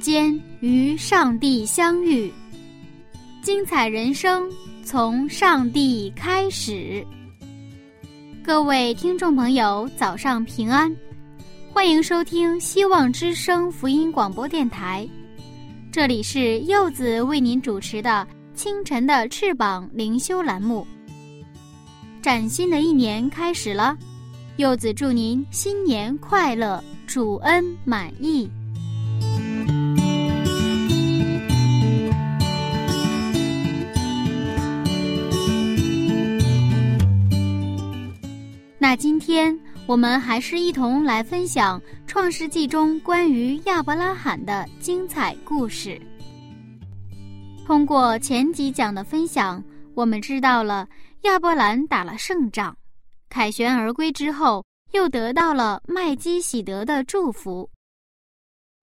[0.00, 2.32] 间与上帝相遇，
[3.42, 4.50] 精彩人生
[4.82, 7.06] 从上帝开始。
[8.42, 10.90] 各位听众朋友，早上平安，
[11.70, 15.06] 欢迎收听希望之声福音广播电台。
[15.92, 20.86] 这里是柚子为您主持的清晨的翅膀灵修栏目。
[22.22, 23.94] 崭新的一年开始了，
[24.56, 28.50] 柚子祝您新年快乐，主恩满意。
[38.90, 45.96] 那今天我们还是一同来分享《创世纪》中关于亚伯拉罕的精彩故事。
[47.64, 49.62] 通过前几讲的分享，
[49.94, 50.88] 我们知道了
[51.22, 52.76] 亚伯兰打了胜仗，
[53.28, 57.70] 凯旋而归之后，又得到了麦基喜德的祝福。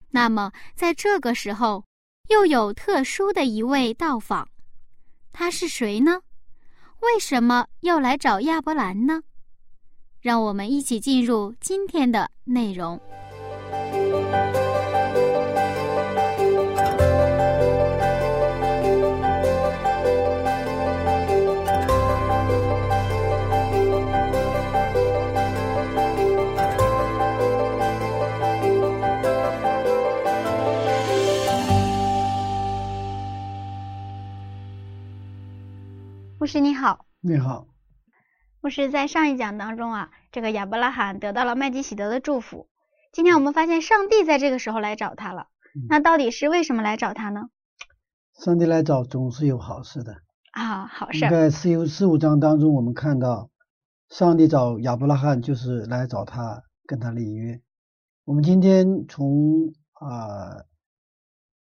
[0.08, 1.84] 那么，在这个时候，
[2.30, 4.48] 又有特殊的一位到访，
[5.34, 6.22] 他是谁呢？
[7.00, 9.20] 为什么要来找亚伯兰呢？
[10.28, 13.00] 让我们一起进入今天的内容。
[36.38, 37.66] 牧师你好，你好，
[38.60, 42.68] 牧师在上一讲当中啊，这个亚伯拉罕得到了麦基喜德的祝福。
[43.12, 45.46] 今天我们发现上帝在这个时候来找他了，
[45.88, 47.50] 那到底是为什么来找他呢？
[48.34, 50.16] 上帝来找总是有好事的
[50.52, 51.20] 啊，好事。
[51.20, 53.48] 在四五四五章当中，我们看到
[54.08, 57.60] 上帝找亚伯拉罕就是来找他，跟他立约。
[58.24, 60.64] 我们今天从啊，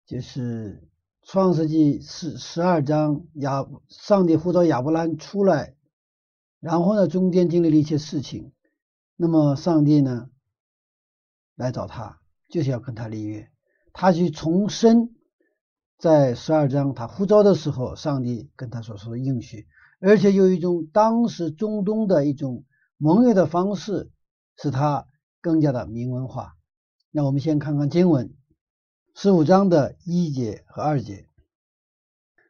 [0.06, 0.88] 就是
[1.24, 5.76] 创世纪十十二章亚上帝呼召亚伯兰出来，
[6.64, 8.54] 然后呢，中间经历了一些事情，
[9.18, 10.30] 那么上帝呢
[11.56, 13.52] 来找他，就是要跟他立约，
[13.92, 15.14] 他去重申
[15.98, 19.68] 在十二章他呼召的时候，上帝跟他所说的应许，
[20.00, 22.64] 而且有一种当时中东的一种
[22.98, 24.10] 盟约的方式，
[24.56, 25.06] 使他
[25.42, 26.56] 更加的明文化。
[27.12, 28.34] 那我们先看看经文。
[29.14, 31.28] 十五章的一节和二节，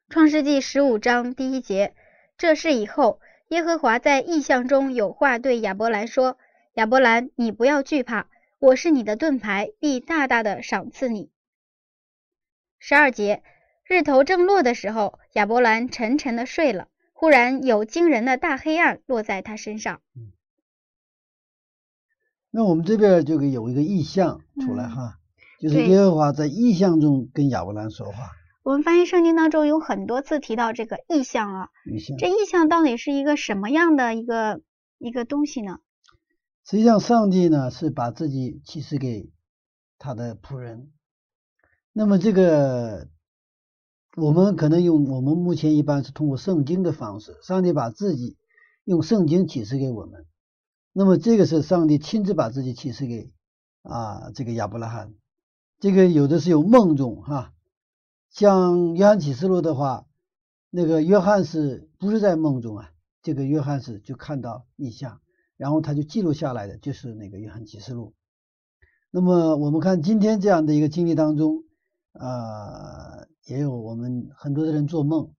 [0.07, 1.95] 创世纪十五章第一节，
[2.37, 3.19] 这事以后，
[3.53, 6.39] 耶和华在异象中有话对亚伯兰说
[6.73, 8.27] ：“亚伯兰，你不要惧怕，
[8.57, 11.29] 我是你的盾牌，必大大的赏赐你。”
[12.81, 13.43] 十二节，
[13.85, 20.01] 日头正落的时候，亚伯兰沉沉的睡了，忽然有惊人的大黑暗落在他身上。
[20.15, 20.31] 嗯，
[22.49, 25.19] 那我们这边就有一个意象出来哈。
[25.59, 28.31] 就是耶和华在意象中跟亚伯兰说话。
[28.63, 32.17] 我们发现圣经当中有很多次提到这个意象啊，意象。
[32.17, 34.61] 这意象到底是一个什么样的一个
[34.97, 35.79] 一个东西呢？
[36.65, 39.29] 实际上，上帝呢是把自己启示给
[39.97, 40.91] 他的仆人。
[41.91, 43.09] 那么这个
[44.15, 48.37] 我们可能用我们目前一般是通过圣经的方式，上帝把自己
[48.85, 50.25] 用圣经启示给我们。
[50.93, 53.33] 那么这个是上帝亲自把自己启示给
[53.81, 55.13] 啊这个亚伯拉罕。
[55.79, 57.52] 这个有的是有梦中哈，
[58.33, 60.07] 像约翰启示录的话，
[60.71, 62.89] 那个约翰是不是在梦中啊？
[63.21, 65.21] 这个约翰是就看到异象，
[65.55, 68.15] 然后他就记录下来的，就是那个约翰启示录。
[69.11, 71.63] 那么我们看今天这样的一个经历当中，
[72.13, 75.29] 呃，也有我们很多的人做梦，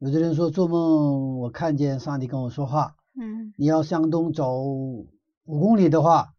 [0.00, 5.06] 有的人说做梦我看见上帝跟我说话，嗯，你要向东走五
[5.44, 6.34] 公里的话，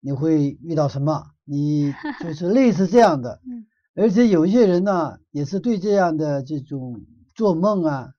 [0.00, 1.30] 你会遇到什么？
[1.44, 3.64] 你就是类似这样的， 嗯，
[3.96, 7.00] 而且有一些人呢，也是对这样的这种
[7.34, 8.12] 做梦啊、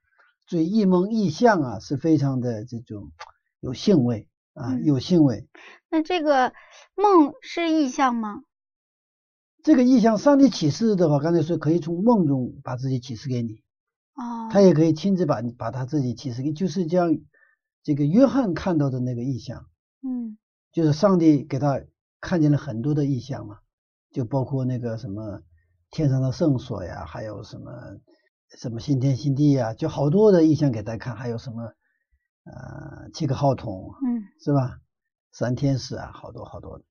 [0.49, 3.11] 对异梦异象啊，是非常的这种
[3.59, 5.47] 有兴味啊，有兴味。
[5.89, 6.51] 那这个
[6.95, 8.41] 梦是意象吗？
[9.63, 13.61] 这个意象，上帝启示的话，刚才说可以从梦中把自己启示给你。
[14.15, 17.19] 哦，他也可以亲自把把他自己启示给，就是将
[17.83, 19.67] 这个约翰看到的那个意象，
[20.01, 20.37] 嗯。
[20.73, 21.81] 就是上帝给他
[22.21, 23.57] 看见了很多的意象嘛，
[24.11, 25.41] 就包括那个什么
[25.91, 27.71] 天上的圣所呀，还有什么
[28.57, 31.63] 什么新天新地呀，就好多的意象给他看，还有什么
[32.43, 34.79] 呃七个号筒，嗯是吧？
[35.31, 36.85] 三天使啊，好多好多的。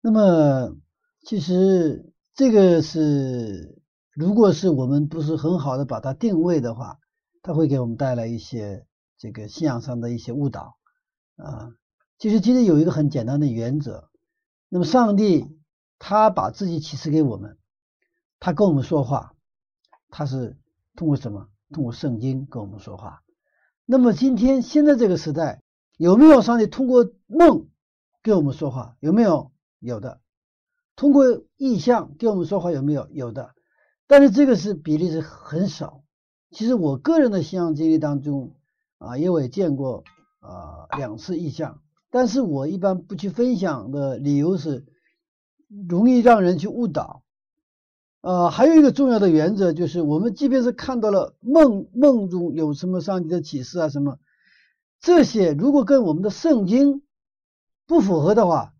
[0.00, 0.76] 那么
[1.24, 3.82] 其实这个是，
[4.14, 6.98] 如果是我们不是很好的把它定位的话，
[7.42, 8.86] 它会给我们带来一些
[9.18, 10.76] 这个信仰上的一些误导
[11.36, 11.70] 啊。
[12.18, 14.10] 其实今天有一个很简单的原则，
[14.68, 15.46] 那么上帝
[15.98, 17.58] 他把自己启示给我们，
[18.44, 19.34] 他跟我们说话，
[20.10, 20.56] 他是
[20.96, 21.46] 通过什么？
[21.72, 23.22] 通过圣经跟我们说话。
[23.86, 25.62] 那么今天现在这个时代，
[25.96, 27.68] 有没有上帝通过梦
[28.20, 28.96] 跟我们说话？
[28.98, 29.52] 有没有？
[29.78, 30.20] 有的。
[30.96, 31.24] 通过
[31.56, 33.08] 意象跟我们说话有没有？
[33.12, 33.54] 有的。
[34.08, 36.02] 但是这个是比例是很少。
[36.50, 38.56] 其实我个人的信仰经历当中
[38.98, 40.02] 啊，因为我也见过
[40.40, 41.80] 啊两次意象，
[42.10, 44.84] 但是我一般不去分享的理由是
[45.88, 47.22] 容易让人去误导。
[48.22, 54.18] 呃，还有一个重要的原则就是，我们即便是看到了梦梦中有什么上帝的启示啊什么，
[55.00, 57.02] 这些如果跟我们的圣经
[57.84, 58.74] 不符合的话，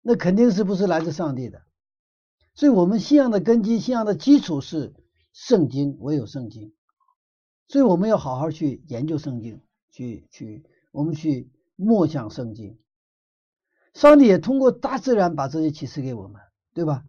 [0.00, 1.62] 那肯定是不是来自上帝的。
[2.54, 4.94] 所以，我们信仰的根基、信仰的基础是
[5.32, 6.72] 圣经，唯有圣经。
[7.66, 9.60] 所以，我们要好好去研究圣经，
[9.90, 12.78] 去去我们去默想圣经。
[13.92, 16.40] 上帝也通过大自然把这些启示给我们，
[16.74, 17.04] 对吧？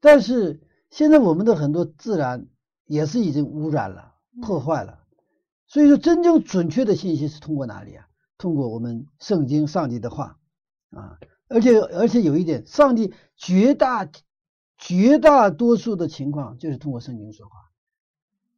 [0.00, 0.60] 但是
[0.90, 2.46] 现在我们的很多自然
[2.86, 5.00] 也是已经污染了、破坏了，
[5.66, 8.06] 所以说真正准确的信息是通过哪里啊？
[8.38, 10.38] 通过我们圣经、上帝的话
[10.90, 11.18] 啊，
[11.48, 14.08] 而且而且有一点，上帝绝大
[14.76, 17.52] 绝大多数的情况就是通过圣经说话，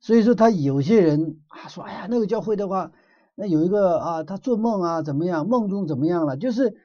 [0.00, 2.92] 所以说他有些人啊说，哎呀，那个教会的话，
[3.34, 6.76] 那有一个啊，他做梦啊怎么样，梦中怎么样了，就是。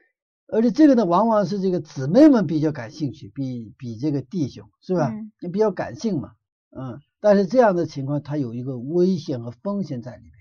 [0.48, 5.12] 而且这个呢，往往是这个姊妹们比较感兴趣，比比这个弟兄是吧？
[5.42, 6.34] 也比较感性嘛，
[6.70, 7.00] 嗯。
[7.20, 10.32] 但是这样的情况，它有一个危险和风险在里面。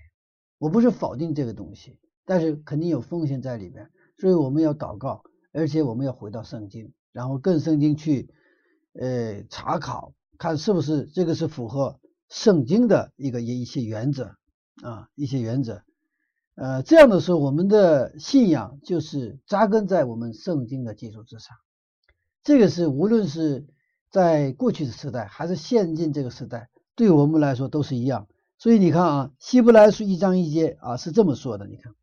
[0.59, 8.29] 我不是否定这个东西，但是肯定有风险在里面，所以我们要祷告，而且我们要回到圣经，然后跟圣经去
[8.93, 11.99] 呃查考，看是不是这个是符合
[12.29, 14.35] 圣经的一个一些原则
[14.83, 15.81] 啊，一些原则。
[16.55, 21.57] 呃，这样的时候，我们的信仰就是扎根在我们圣经的基础之上。
[22.43, 23.65] 这个是无论是
[24.09, 28.27] 在过去的时代，还是现今这个时代，对我们来说都是一样。
[28.57, 31.67] 所以你看啊，《希伯来书》一章一节啊是这么说的。
[31.67, 31.91] 你看，《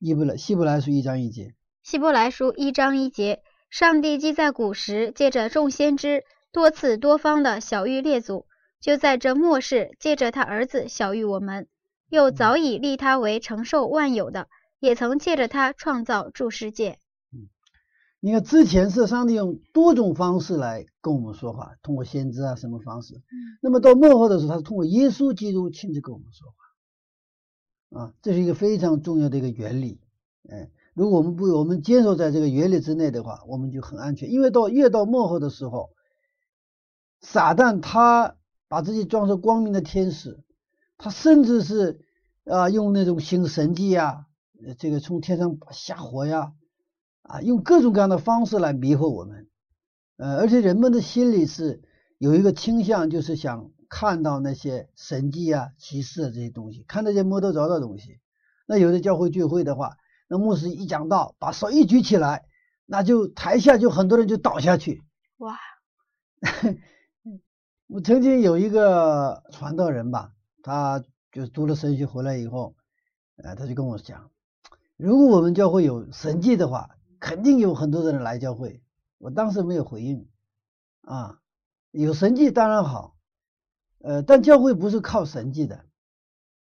[0.00, 1.44] 希伯来希伯来书》一章一节，
[1.82, 8.46] 《希伯来书》一章一节，上帝既在古时借着众先知多次多方的小谕列祖，
[8.80, 11.68] 就在这末世借着他儿子小谕我们。
[12.10, 14.48] 又早已立他为承受万有的，
[14.80, 16.98] 也曾借着他创造诸世界。
[17.32, 17.48] 嗯，
[18.18, 23.14] 你看之前是上帝用多种方式来跟我们说话，通过先知啊什么方式。
[23.14, 28.00] 嗯，那么到末后的时候，他是通过耶稣基督亲自跟我们说话。
[28.00, 30.00] 啊，这是一个非常重要的一个原理。
[30.48, 34.30] 哎，如果我们不我们坚守在这个原理之内的话，我们就很安全。
[34.30, 35.90] 因为到越到末后的时候，
[37.20, 38.36] 撒旦他
[38.66, 40.40] 把自己装成光明的天使。
[41.02, 42.00] 他甚至是
[42.44, 44.26] 啊，用那种行神迹呀，
[44.78, 46.52] 这个从天上下火呀，
[47.22, 49.48] 啊，用各种各样的方式来迷惑我们。
[50.18, 51.82] 呃，而且人们的心里是
[52.18, 58.20] 有一个倾向，就是想看到那些神迹啊、奇事啊这些东西，看那些摸得着的东西。
[58.66, 59.96] 那有的教会聚会的话，
[60.28, 62.44] 那牧师一讲道，把手一举起来，
[62.84, 65.02] 那就台下就很多人就倒下去。
[65.38, 65.56] 哇！
[67.88, 70.32] 我曾经有一个传道人吧。
[70.62, 72.74] 他就读了神学回来以后，
[73.36, 74.30] 呃，他就跟我讲，
[74.96, 78.82] 如果我们教会有神迹的话，肯定有很多的人来教会。
[79.18, 80.28] 我当时没有回应，
[81.02, 81.40] 啊，
[81.90, 83.16] 有神迹当然好，
[83.98, 85.84] 呃，但教会不是靠神迹的，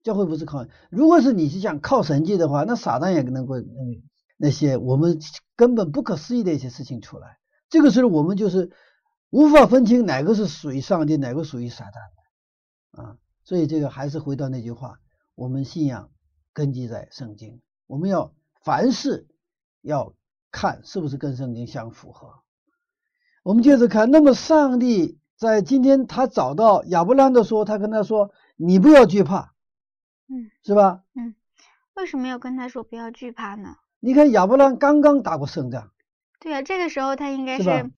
[0.04, 0.66] 教会不是靠。
[0.90, 4.02] 如果是你是想靠神迹的话，那撒旦也能够那
[4.38, 5.20] 那些我们
[5.56, 7.40] 根本不可思议的一些事情出来。
[7.70, 8.72] 这个时候我们就是
[9.30, 13.18] 无法分清哪个是属于上帝，哪个属于撒旦的，啊。
[13.46, 15.00] 所以这个还是回到那句话，
[15.36, 16.10] 我们信仰
[16.52, 18.34] 根基在圣经，我们要
[18.64, 19.28] 凡事
[19.82, 20.14] 要
[20.52, 22.40] 看是不是跟圣经相符合。
[23.44, 29.54] 我们接着看，那么上帝在今天他找到亚伯兰的时候，他跟他说：“你不要惧怕。”
[30.28, 31.04] 嗯，是吧？
[31.14, 31.36] 嗯，
[31.94, 33.76] 为什么要跟他说不要惧怕呢？
[34.00, 35.92] 你看亚伯兰刚刚打过胜仗，
[36.40, 37.92] 对啊，这个时候他应该是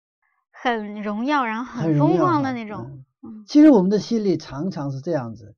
[0.52, 3.06] 很荣耀，然后很风光的那种。
[3.48, 5.56] 其实我们的心里常常是这样子，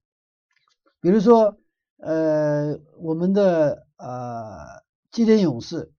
[1.01, 1.57] 比如说，
[1.97, 5.91] 呃，我们的呃基甸勇士，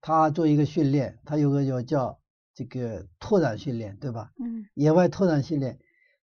[0.00, 2.18] 他做一个训练，他有个叫叫
[2.54, 4.30] 这个拓展训练，对吧？
[4.38, 5.78] 嗯野外拓展训练，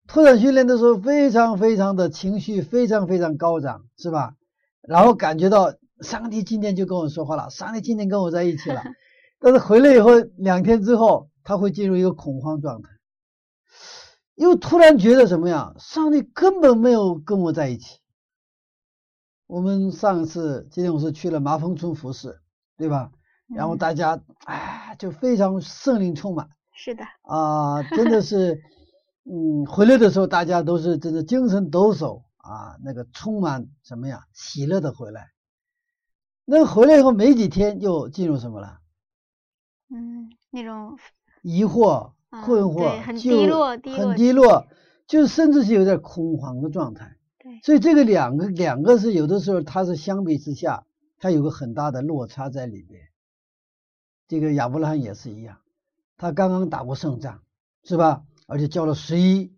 [0.07, 4.35] 拓展训练的时候非常非常的情绪非常非常高涨，是吧？
[4.83, 8.83] 然后感觉到上帝今天就跟我说话了，上帝今天跟我在一起了。
[9.41, 12.91] 但是回来以后两天之后，他会进入一个恐慌状态，
[14.35, 15.75] 又突然觉得什么呀？
[15.79, 17.99] 上帝根本没有跟我在一起。
[19.47, 22.41] 我们上一次今天我是去了麻风村服饰，
[22.77, 23.13] 对吧？
[23.47, 26.49] 然后嗯大家哎就非常圣灵充满。
[26.73, 28.61] 是的，啊，真的是，
[29.31, 35.31] 嗯，回来的时候大家都是真的精神抖擞啊，那个充满什么呀，喜乐的回来。
[36.47, 38.81] 那回来以后没几天又进入什么了？
[39.91, 40.99] 嗯，那种
[41.43, 42.13] 疑惑、啊
[42.43, 44.67] 困惑，对很低落低落很低落，
[45.07, 47.17] 就甚至是有点恐慌的状态。
[47.39, 50.85] 对，所以这个两个两个是有的时候它是相比之下，
[51.19, 53.03] 它有个很大的落差在里边。
[54.27, 55.59] 这个亚伯拉罕也是一样，
[56.17, 57.41] 他刚刚打过胜仗，
[57.85, 58.23] 是吧？
[58.47, 59.53] 而且交了十一，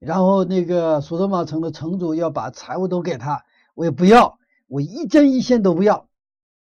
[0.00, 3.44] 然后那个索多玛城的城主要把财物都给他，
[3.74, 6.08] 我也不要，我一针一线都不要，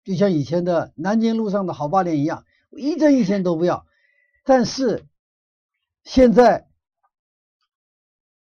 [0.05, 3.87] 就像以前的南京路上的好八连一样，我一针一线都不要。
[4.45, 5.05] 但是
[6.05, 6.69] 现在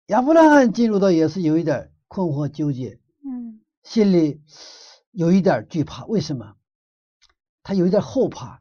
[0.07, 4.43] 亚伯拉罕进入到也是有一点困惑纠结，嗯心里
[5.13, 6.05] 有一点惧怕。
[6.07, 6.57] 为什么？
[7.63, 8.61] 他有一点后怕。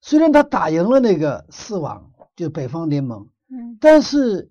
[0.00, 4.50] 虽然他打赢了那个四王，就北方联盟，嗯但是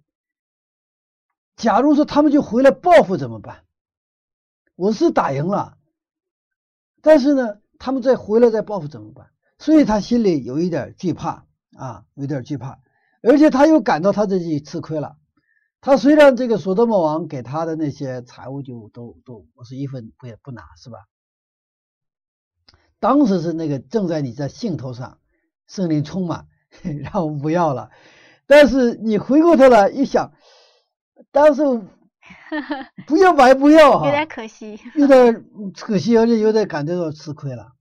[1.56, 3.64] 假如说他们就回来报复怎么办？
[4.76, 5.78] 我是打赢了，
[7.02, 9.32] 但是呢，他们再回来再报复怎么办？
[9.58, 11.46] 所以他心里有一点惧怕
[11.78, 12.80] 啊，有点惧怕，
[13.24, 15.18] 而且他又感到他自己吃亏了。
[15.82, 20.98] 他虽然这个索多玛王给他的那些财物就都都我是一分不也不拿是吧？
[23.00, 25.20] 当时是那个正在你在兴头上，
[25.68, 26.48] 圣灵充满，
[27.04, 27.92] 然后不要了。
[28.48, 30.34] 但是你回过头来一想，
[31.32, 31.62] 当时
[33.06, 34.80] 不要白不要哈，有点可惜。
[34.96, 35.46] 有点
[35.76, 37.74] 可惜，而且有点感觉到吃亏了。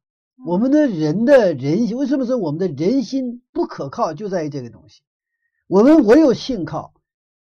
[0.46, 5.00] 我们的人的人心，为什么说我们的人心不可靠，就在于这个东西。
[5.68, 6.94] 我们唯有信靠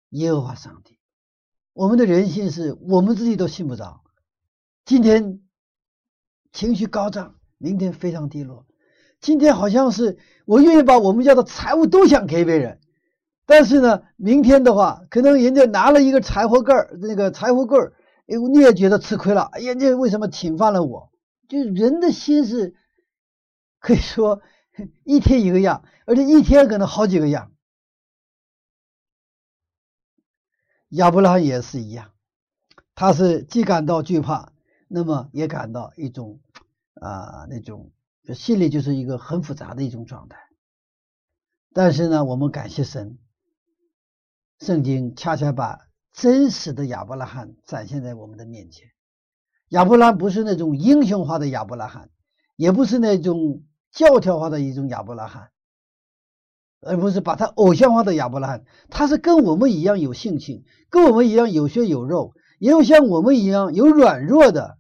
[0.10, 0.98] 耶和华上帝，
[1.74, 4.02] 我们的人心是我们自己都信不着。
[4.84, 5.40] 今天
[6.52, 8.66] 情绪高涨，明天非常低落。
[9.22, 12.82] 今天好像是我愿意把我们家的财物都想给别人，
[13.46, 17.94] 但是呢，明天的话，可能人家拿了一个柴火棍儿，那个柴火棍儿，
[18.28, 19.44] 哎，你也觉得吃亏了。
[19.44, 21.10] 哎呀，这为什么侵犯了我？
[21.48, 22.76] 就人的心是
[23.80, 24.42] 可以说
[25.06, 27.54] 一天一个样，而且一天可能好几个样。
[30.90, 32.12] 亚伯拉罕也是一样，
[32.96, 34.52] 他是既感到惧怕，
[34.88, 36.40] 那么也感到一种
[36.96, 37.92] 啊、那种
[38.34, 40.38] 心里就是一个很复杂的一种状态。
[41.74, 43.20] 但是呢，我们感谢神，
[44.60, 48.90] 圣经恰恰把真实的亚伯拉罕展现在我们的面前。
[49.70, 52.10] 亚伯拉罕不是那种英雄化的亚伯拉罕，
[52.56, 55.52] 也不是那种教条化的一种亚伯拉罕，
[56.82, 58.66] 而不是把他偶像化的亚伯拉罕。
[58.90, 64.78] 他是跟我们一样有性情，跟我们一样有血有肉，也有像我们一样有软弱的，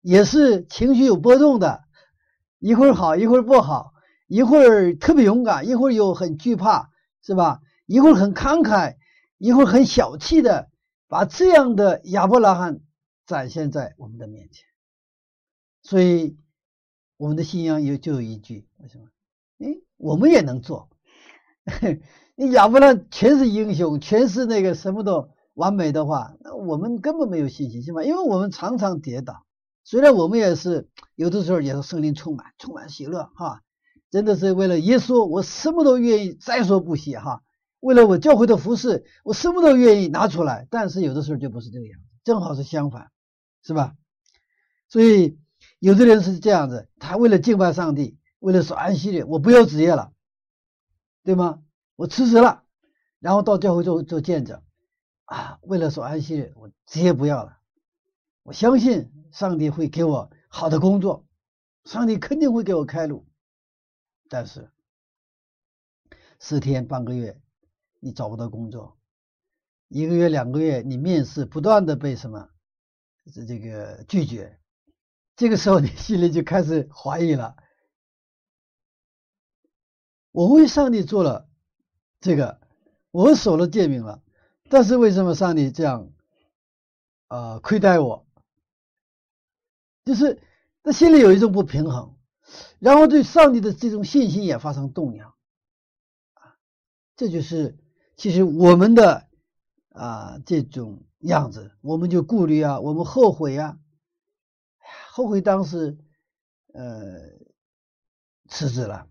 [0.00, 1.84] 也是情绪有波动的，
[2.58, 3.92] 一会儿好一会儿不好，
[4.26, 6.90] 一会儿特别勇敢，一会儿又很惧怕，
[7.22, 7.60] 是吧？
[7.86, 8.96] 一会儿很慷慨，
[9.38, 10.70] 一会儿很小气的，
[11.06, 12.80] 把这样的亚伯拉罕
[13.26, 14.64] 展现在我们的面前。
[15.82, 16.36] 所以
[17.16, 19.04] 我们的信仰有就有一句，为什么？
[19.58, 20.88] 诶，我们也能做。
[22.36, 28.04] 你亚伯拉全是英雄，全是那个什么都完美的话，那我们根本没有信心，是吧？
[28.04, 29.44] 因为我们常常跌倒。
[29.84, 33.62] 虽然我们也是有的时候也是圣灵充满，充满喜乐哈，
[34.10, 37.42] 真的是为了耶稣，我什么都愿意在所不惜哈。
[37.80, 40.66] 为了我教会的服饰，我什么都愿意拿出来。
[40.70, 43.10] 但是有的时候就不是这个样子，正好是相反，
[43.62, 43.94] 是吧？
[44.88, 45.38] 所以
[45.78, 50.10] 有的人是这样子，他为了敬拜上帝，为了守安息日，我不要职业了，
[51.26, 51.60] 对吗？
[51.96, 52.62] 我辞职了，
[53.18, 54.62] 然后到教会做做见证
[55.24, 57.58] 啊，为了守安息日，我职业不要了。
[58.44, 61.26] 我相信上帝会给我好的工作，
[61.84, 63.26] 上帝肯定会给我开路。
[64.28, 64.70] 但是
[66.38, 67.40] 十天半个月
[67.98, 68.96] 你找不到工作，
[69.88, 72.48] 一个月两个月你面试不断的被什么
[73.32, 74.60] 这这个拒绝，
[75.34, 77.56] 这个时候你心里就开始怀疑了。
[80.36, 81.48] 我为上帝做了
[82.20, 82.60] 这个，
[83.10, 84.22] 我守了诫命了，
[84.68, 86.10] 但是为什么上帝这样
[87.28, 88.26] 呃亏待我？
[90.04, 90.42] 就是
[90.82, 92.18] 他心里有一种不平衡，
[92.78, 95.34] 然后对上帝的这种信心也发生动摇，
[96.34, 96.58] 啊，
[97.16, 97.78] 这就是
[98.14, 99.26] 其实我们的
[99.88, 103.78] 啊这种样子，我们就顾虑啊，我们后悔啊，
[105.12, 105.96] 后悔当时
[106.74, 107.22] 呃
[108.50, 109.08] 辞职了。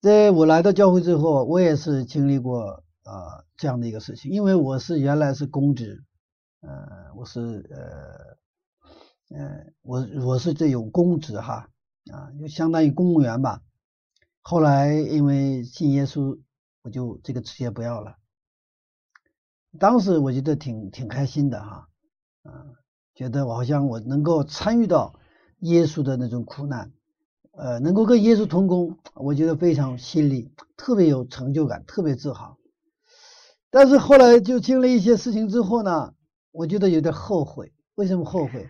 [0.00, 6.04] 在我来到教会之后，我也是经历过啊这样的一个事情，因为我是原来是公职，
[6.60, 11.70] 呃，我是呃呃，我我是这有公职哈
[12.12, 13.62] 啊，就相当于公务员吧。
[14.42, 16.38] 后来因为信耶稣，
[16.82, 18.16] 我就这个职业不要了。
[19.80, 21.88] 当时我觉得挺挺开心的哈，
[22.42, 22.52] 啊，
[23.14, 25.18] 觉得我好像我能够参与到
[25.60, 26.92] 耶稣的那种苦难。
[27.56, 32.58] 呃，能够跟耶稣同工，我觉得非常心里特别有成就感，特别自豪。
[33.70, 36.12] 但是后来就经历一些事情之后呢，
[36.52, 37.72] 我觉得有点后悔。
[37.94, 38.68] 为什么后悔？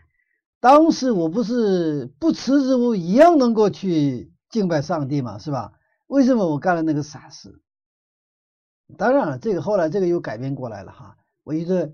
[0.60, 5.72] 当时我不是不辞职，我一样能够去敬拜上帝嘛，是吧？
[6.06, 7.60] 为什么我干了那个傻事？
[8.96, 11.16] 当然了，这个后来这个又改变过来了哈。
[11.42, 11.92] 我一直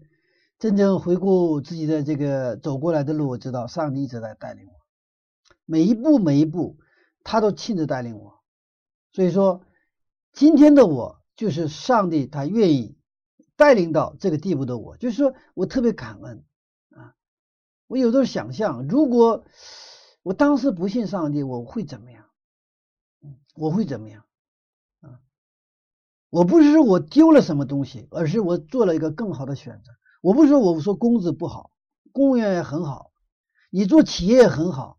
[0.59, 4.82] 真正回顾自己的这个走过来的路，我知道上帝一直在带领我。
[5.65, 6.79] 每一步每一步，
[7.25, 8.43] 他都亲自带领我，
[9.13, 9.65] 所以说，
[10.33, 12.97] 今天的我就是上帝，他愿意
[13.57, 16.45] 带领到这个地步的我，就是说我特别感恩
[16.91, 17.15] 啊！
[17.87, 19.45] 我有时候想象，如果
[20.23, 22.27] 我当时不信上帝，我会怎么样？
[23.55, 24.25] 我会怎么样？
[25.01, 25.21] 啊！
[26.31, 29.93] 我不是说我丢了什么东西，而是我做了一个更好的选择。
[30.23, 31.71] 我不是说我说工资不好，
[32.13, 33.13] 公务员也很好，
[33.71, 34.99] 你做企业也很好。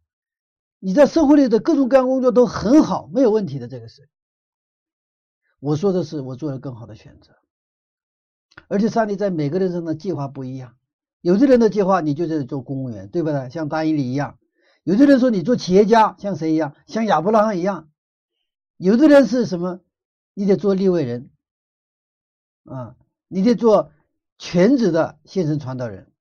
[0.86, 3.70] 你在社会里的各种各样工作都很好，没有问题的。
[3.70, 4.10] 这个是
[5.62, 7.38] 我说的是我做了更好的选择，
[8.68, 10.76] 而且上帝在每个人生的计划不一样。
[11.22, 13.50] 有的人的计划你就是做公务员，对不对？
[13.50, 14.38] 像大英里一样。
[14.84, 16.76] 有的人说你做企业家，像谁一样？
[16.86, 17.90] 像亚伯拉罕一样。
[18.76, 19.80] 有的人是什么？
[20.34, 21.30] 你得做立位人
[22.66, 22.98] 啊，
[23.30, 23.94] 你得做
[24.38, 26.12] 全职的现身传道人。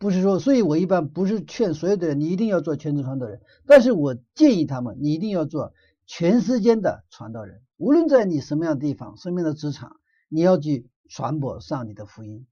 [0.00, 5.74] 不是说，所以我一般不是劝所有的人你一定要做全职传道人，但是我建议他们，你一定要做
[6.06, 12.46] 全时间的传道人，无论在你什么样的地方，什么样的职场，你要去传播上你的福音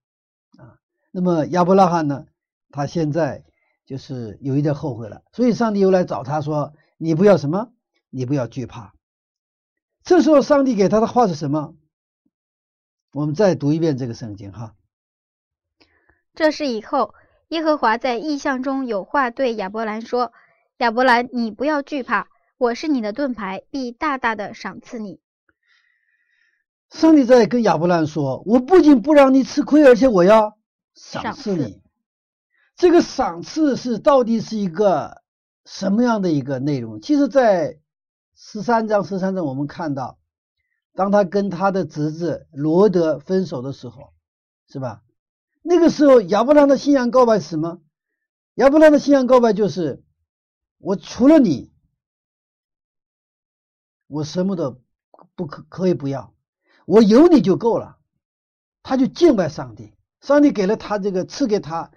[0.58, 0.78] 啊。
[1.10, 2.26] 那么亚伯拉罕呢，
[2.68, 3.46] 他现在
[3.86, 7.72] 就是有一点后悔了，所以上帝又来找他说：“你不要什么，
[8.10, 8.92] 你不要惧怕。”
[10.04, 11.74] 这时候上帝给他的话是什么？
[13.14, 14.76] 我们再读一遍这个圣经哈。
[16.34, 17.14] 这是以后，
[17.48, 20.32] 耶和华在异象中有话对亚伯兰说
[20.78, 25.20] ：“亚伯兰，你不要惧怕，我是你的盾牌，必大大的赏赐你。”
[26.90, 30.58] 上帝在跟亚伯兰说：“我不仅不让你吃亏，而且我要
[30.94, 31.80] 赏赐你。”
[32.76, 35.22] 这个赏赐是到底是一个
[35.64, 37.00] 什么样的一个内容？
[37.00, 37.78] 其实，在
[38.36, 40.18] 十三章十三章我们看到，
[40.94, 44.12] 当他跟他的侄子罗德分手的时候，
[44.68, 45.02] 是吧？
[45.68, 47.82] 那个时候，亚伯兰的信仰告白是什么？
[48.54, 50.02] 亚伯拉罕的信仰告白就是：
[50.78, 51.70] 我除了你，
[54.06, 54.80] 我什么都
[55.34, 56.32] 不可可以不要，
[56.86, 57.98] 我有你就够了。
[58.82, 61.90] 他就敬拜上帝，上帝给了他这个赐给他，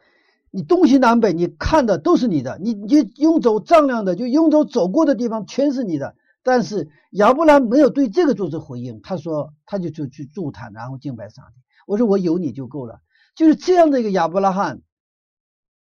[0.50, 6.18] 你东西南北你看的都是你的，你你用走丈量的，就用走走过的地方全是你的。
[6.44, 11.62] 但是亚伯兰没有对这个做出回应，他说他就就去祝他，然后敬拜上帝。
[11.88, 13.00] 我说我有你就够了。
[13.36, 14.82] 就是这样的一个亚伯拉罕，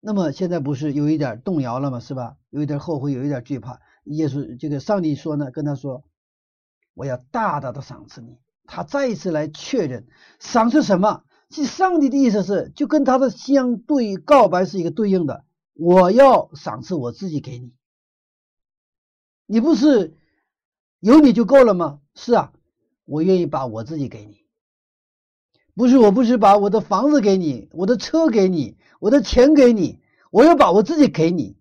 [0.00, 2.00] 那么现在不是有一点动摇了吗？
[2.00, 2.36] 是吧？
[2.50, 3.80] 有一点后悔，有一点惧怕。
[4.04, 6.04] 耶稣这个上帝说呢，跟他说
[6.94, 10.06] ：“我要大大的赏赐你。”他再一次来确认
[10.38, 11.24] 赏赐什么？
[11.50, 15.44] 其实上帝的意思是，就跟他的相对告白是一个对应的。
[15.74, 17.72] 我要赏赐我自己给你，
[19.46, 20.16] 你不是
[21.00, 22.00] 有你就够了吗？
[22.14, 22.52] 是啊，
[23.04, 24.43] 我愿意把我自己给你。
[25.76, 29.98] 不是，我不是把我的房子给你，我的车给你，我的钱给你，
[30.30, 31.56] 我要把我自己给你，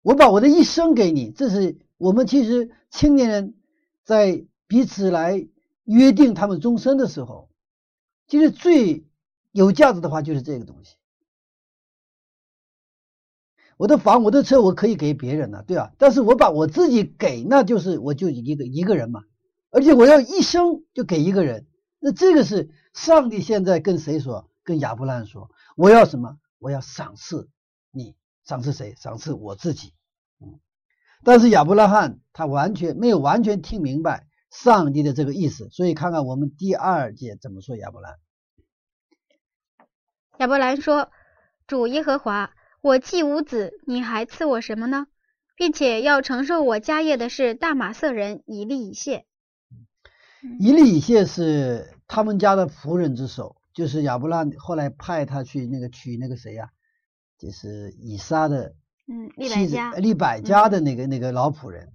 [0.00, 1.30] 我把我的一生给你。
[1.30, 3.54] 这是我们其实青年人
[4.02, 5.46] 在彼此来
[5.84, 7.50] 约定他们终身的时候，
[8.28, 9.04] 其实最
[9.52, 10.96] 有价值的话就是这个东西。
[13.76, 15.92] 我的房，我的车，我可以给别人了，对吧？
[15.98, 19.24] 但是我把我自己给，那就是我就一个一个人嘛，
[19.68, 21.66] 而且我要一生就给一个人，
[21.98, 22.70] 那这个是。
[22.92, 24.50] 上帝现在跟谁说？
[24.62, 26.38] 跟亚伯兰说：“我要什么？
[26.58, 27.48] 我要赏赐
[27.90, 28.94] 你，赏赐谁？
[28.96, 29.94] 赏赐我自己。”
[30.38, 30.60] 嗯，
[31.24, 38.18] 但是亚伯拉罕他完全没有完全听明白上帝的这个意思，所以看看我们第二节怎么说亚伯兰。
[40.38, 41.10] 亚伯兰说
[41.66, 45.06] ：“主耶和华，我既无子，你还赐我什么呢？
[45.56, 49.26] 并且要承受我家业的是大马色人以利以谢。
[50.58, 56.70] 以利以谢是他们家的仆人之首，就是亚伯拉后来派他去那个娶那个谁呀，
[57.38, 58.74] 就是以撒的
[59.06, 61.92] 嗯，利百妻子加，利百加的那个那个老仆人。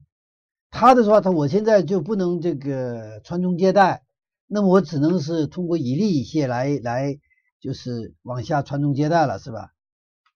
[0.70, 4.04] 他的话他我现在就不能这个传宗接代，
[4.48, 7.18] 那么我只能是通过以利以谢来来
[7.60, 9.72] 就是往下传宗接代了，是吧？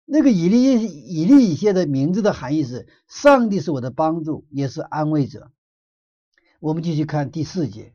[0.06, 5.52] 那个以利以利以谢的名字的含义是上帝是我的帮助，也是安慰者。
[6.60, 7.94] 我们继续看第四节。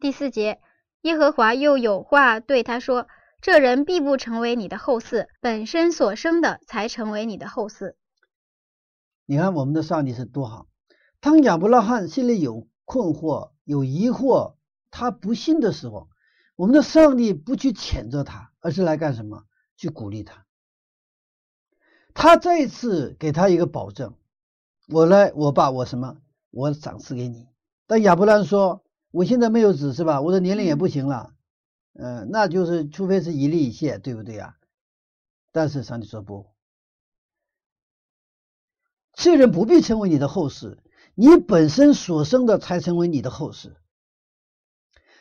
[0.00, 0.60] 第四节，
[1.02, 3.08] 耶和华又有话对他说
[3.40, 7.94] ：“这人必不成为你的后嗣，本身所生的才成为你的后嗣。
[9.24, 10.66] 你看我们的上帝是多好。
[11.20, 14.56] 当亚伯拉罕心里有困惑、有疑惑，
[14.90, 16.10] 他不信的时候，
[16.56, 19.44] 我们的上帝不去谴责他，而是来干什么？
[19.76, 20.44] 去鼓励他。
[22.12, 24.14] 他再一次给他一个保证：
[24.88, 26.18] 我来，我把我什么，
[26.50, 27.48] 我赏赐给你。
[27.86, 28.83] 但亚伯兰说
[29.14, 30.20] ：“我现在没有子，是吧？
[30.20, 31.34] 我的年龄也不行了，
[31.92, 34.56] 嗯、那就是除非是以利以谢，对不对呀？”
[35.52, 36.46] 但是上帝说不，
[39.12, 40.82] 这人不必成为你的后世，
[41.14, 43.76] 你本身所生的才成为你的后世。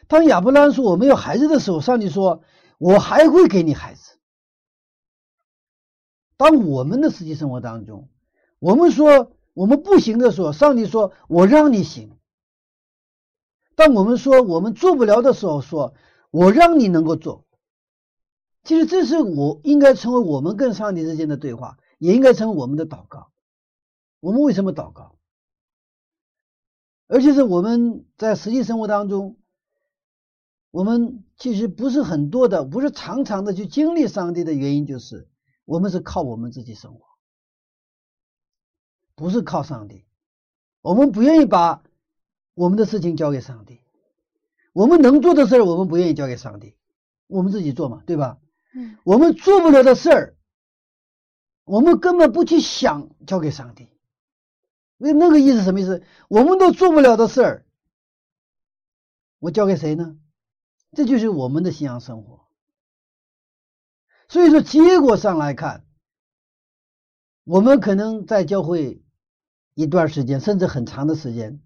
[0.07, 2.41] 当亚伯拉罕说我没有孩子的时候，上帝说
[2.79, 4.17] ：“我还会给你孩子。”
[6.35, 8.09] 当我们的实际生活当中，
[8.57, 12.17] 我们说我们不行的时候，上帝说：“我让你行。”
[13.75, 15.93] 当我们说我们做不了的时候，说
[16.31, 17.45] ：“我让你能够做。”
[18.63, 23.31] 其实这是我应该成为我们跟上帝之间的对话，也应该成为我们的祷告。
[24.19, 25.17] 我们为什么祷告？
[27.07, 29.37] 而且是我们在实际生活当中，
[30.71, 35.27] 我们其实不是很多的，不是常常的去经历上帝的原因，就是
[35.65, 37.01] 我们是靠我们自己生活，
[39.13, 40.05] 不是靠上帝。
[40.81, 41.83] 我们不愿意把
[42.53, 43.81] 我们的事情交给上帝，
[44.73, 46.75] 我们能做的事儿，我们不愿意交给上帝，
[47.27, 48.39] 我们自己做嘛，对吧？
[48.75, 50.35] 嗯，我们做不了的事儿，
[51.63, 53.89] 我们根本不去想交给上帝。
[54.97, 56.03] 那那个意思什么意思？
[56.27, 57.65] 我们都做不了的事儿，
[59.39, 60.17] 我交给谁呢？
[60.95, 62.45] 这就是我们的信仰生活。
[64.29, 65.85] 所以说，结果上来看，
[67.43, 69.03] 我们可能在教会
[69.73, 71.61] 一段时间，甚至很长的时间，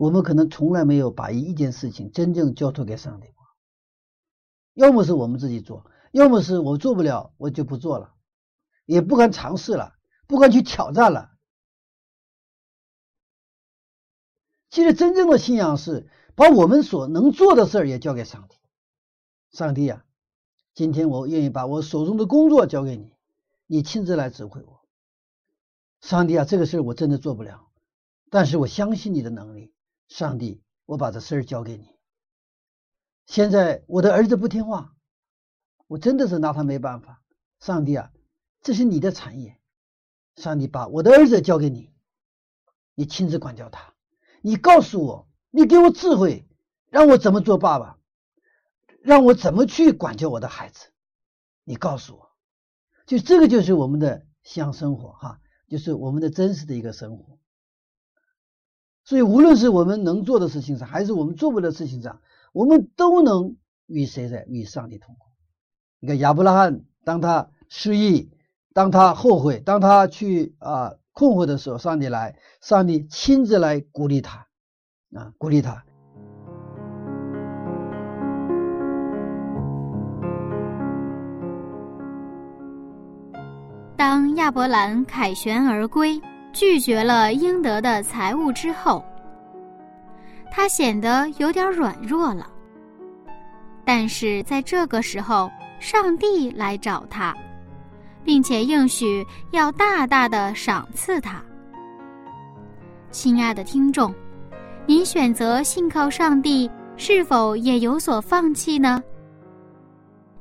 [0.00, 3.26] 我们可能从来没有把一件事情真正交托给上帝。
[4.72, 8.14] 要么是我们自己做，要么是我做不了，我就不做了，
[8.86, 9.92] 也不敢尝试了，
[10.26, 11.32] 不敢去挑战了。
[14.70, 18.56] 其实真正的信仰是把我们所能做的事儿也交给上帝。
[19.50, 20.06] 上帝呀、
[20.72, 23.12] 今天我愿意把我手中的工作交给你，
[23.66, 24.80] 你亲自来指挥我。
[26.00, 27.68] 上帝啊，这个事儿我真的做不了，
[28.30, 29.74] 但是我相信你的能力。
[30.10, 31.88] 上帝，我把这事儿交给你。
[33.26, 34.96] 现在我的儿子不听话，
[35.86, 37.22] 我真的是拿他没办法。
[37.60, 38.12] 上帝啊，
[38.60, 39.60] 这是你的产业，
[40.34, 41.92] 上帝把我的儿子交给你，
[42.94, 43.94] 你亲自管教他。
[44.42, 46.48] 你告诉我，你给我智慧，
[46.88, 47.96] 让我怎么做爸爸，
[49.02, 50.90] 让我怎么去管教我的孩子。
[51.62, 52.30] 你告诉我，
[53.06, 57.38] 就这个就是我们的乡生活哈，就是我们的真实的一个生活。
[59.10, 62.20] 所以，无论是我们能做的事情上，还是我们做不了的事情上，
[62.52, 63.56] 我们都能
[63.88, 65.26] 与谁在与上帝同行。
[65.98, 68.30] 你看亚伯拉罕，当他失忆，
[68.72, 74.46] 当他后悔，当他去啊困惑的时候，上帝来，上帝亲自来鼓励他，
[75.12, 75.82] 啊，鼓励他。
[83.96, 86.20] 当亚伯兰凯旋而归，
[86.52, 89.04] 拒绝了应得的财物之后，
[90.50, 92.46] 他显得有点软弱了。
[93.84, 97.34] 但是在这个时候，上帝来找他，
[98.22, 101.42] 并且应许要大大的赏赐他。
[103.10, 104.14] 亲爱的听众，
[104.86, 109.02] 您选择信靠上帝，是否也有所放弃呢？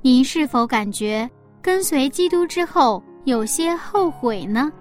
[0.02, 1.30] 您是否感觉
[1.62, 4.72] 跟随基督之后有些后悔呢？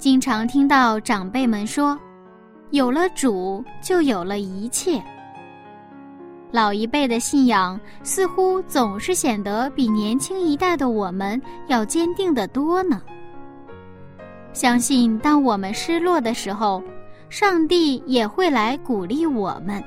[0.00, 1.96] 经常听到长辈们说
[2.72, 4.98] ：“有了主，就有了一切。”
[6.50, 13.02] 老一辈的信仰似乎总是显得比年轻一代的我们要坚定得多呢。
[14.54, 16.82] 相信当我们失落的时候，
[17.28, 19.84] 上帝也会来鼓励我们。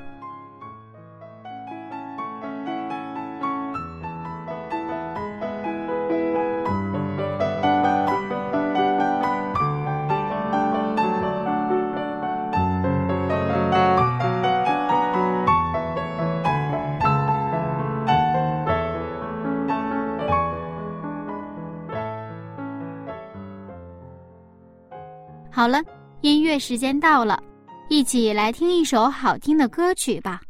[25.64, 25.82] 好了，
[26.20, 27.42] 音乐时间到了，
[27.88, 30.42] 一起来听一首好听的歌曲吧。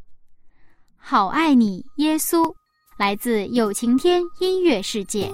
[0.97, 2.53] 好爱你，耶稣，
[2.99, 5.33] 来自有晴天音乐世界。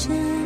[0.00, 0.39] 是。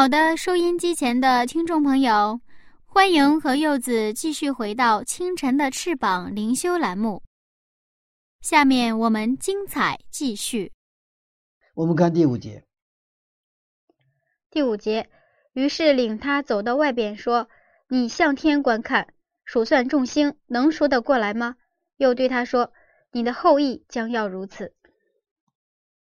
[0.00, 2.40] 好的，收音机前的听众朋友，
[2.86, 7.22] 欢迎和柚子继续回到清晨的翅膀灵修栏目。
[8.40, 10.72] 下面我们精彩继续。
[11.74, 12.64] 我们看第五节。
[14.50, 15.10] 第五节，
[15.52, 17.50] 于是领他走到外边，说
[17.90, 19.12] ：“你向天观看，
[19.44, 21.56] 数算众星，能数得过来吗？”
[21.98, 22.72] 又对他说
[23.12, 24.72] ：“你的后裔将要如此。”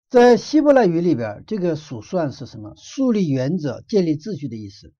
[0.09, 2.73] 在希伯来语里边，这个数算是什么？
[2.77, 4.91] 树立原则、建立秩序的意思。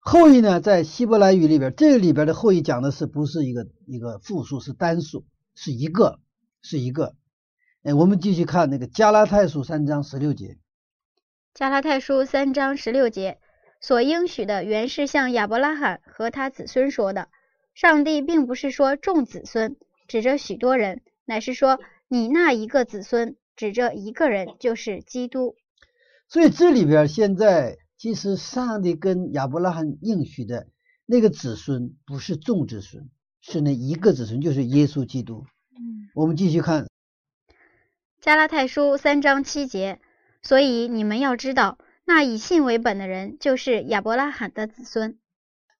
[0.00, 6.18] 后裔呢，在希伯来语里边，这里边的后裔讲的是不是一个一个复数，是单数，是一个，
[6.62, 7.14] 是一个。
[7.84, 10.58] 哎，我们继续看那个加拉太书三章十六节。
[11.54, 13.38] 加拉太书三章十六节
[13.80, 17.28] 所应许的，原是向亚伯拉罕和他子孙说的。
[17.72, 19.76] 上帝并不是说众子孙，
[20.08, 25.54] 指着许多人，乃是说你那一个子孙，指着一个人，就是基督。
[26.28, 30.68] 所以这里边现在其实上帝跟亚伯拉罕应许的
[31.06, 33.08] 那个子孙，不是众子孙，
[33.40, 35.44] 是那一个子孙，就是耶稣基督。
[35.76, 36.86] 嗯，我们继续看
[38.20, 40.00] 加拉太书三章七节。
[40.46, 45.16] 所以你们要知道，那以信为本的人，就是亚伯拉罕的子孙。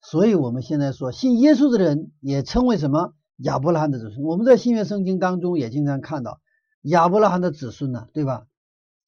[0.01, 3.13] 所以我们现在说，信耶稣的人也称为什么？
[3.37, 4.25] 亚伯拉罕的子孙。
[4.25, 6.41] 我们在新约圣经当中也经常看到
[6.85, 8.47] 亚伯拉罕的子孙呢，对吧？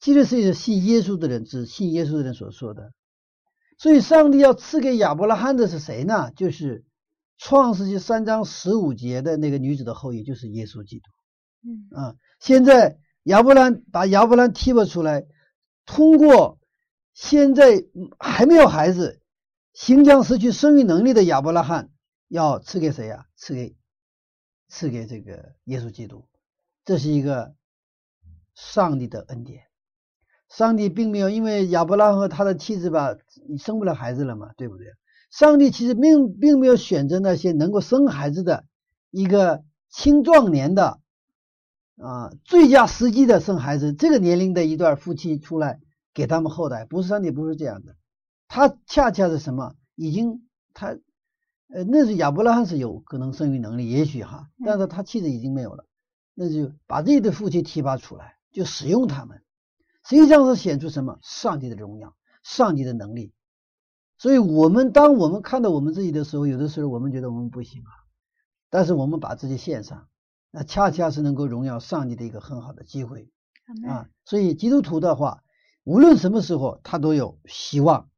[0.00, 2.92] 其实是信耶稣的人，指信耶稣的人所说的。
[3.78, 6.30] 所以上帝要赐给亚伯拉罕的是谁呢？
[6.36, 6.84] 就是
[7.38, 11.10] 创世纪三章十五节的那个女子的后裔，就是耶稣基督。
[11.62, 15.26] 嗯啊，现在亚伯兰把亚伯兰提拔出来。
[15.84, 16.58] 通过
[17.14, 17.84] 现在
[18.18, 19.20] 还没有孩子，
[19.72, 21.90] 行将失去生育能力的亚伯拉罕，
[22.28, 23.26] 要赐给谁呀？
[23.36, 23.76] 赐给
[24.68, 26.26] 赐给这个耶稣基督，
[26.84, 27.54] 这是一个
[28.56, 29.62] 上帝的恩典。
[30.48, 33.16] 上帝并没有因为亚伯拉罕和他的妻子吧，
[33.48, 34.86] 你生不了孩子了嘛，对不对？
[35.30, 38.64] 上帝其实并并没有选择那些能够生孩子的
[39.12, 40.98] 一个青壮年的。
[41.98, 45.80] 啊，最佳时机的生孩子，这个年龄的一对夫妻出来
[46.12, 47.96] 给他们后代，不是上帝不是这样的，
[48.48, 49.74] 他恰恰是什么？
[49.94, 50.88] 已经他
[51.68, 55.86] 呃，那是亚伯拉罕是有可能生育能力，也许哈，但是他妻子已经没有了，
[56.34, 59.42] 那就把这对夫妻提拔出来，就使用他们，
[60.08, 61.18] 实际上是显出什么？
[61.20, 63.34] 上帝的荣耀，上帝的能力。
[64.16, 67.92] 所以，我们当我们看到我们自己的时候，有的时候我们觉得我们不行啊，
[68.70, 70.08] 但是我们把自己献上。
[70.50, 73.30] 那恰恰是能够荣耀上帝的一个很好的机会
[73.86, 74.08] 啊！
[74.24, 75.42] 所以基督徒的话，
[75.84, 78.08] 无论什么时候他都有希望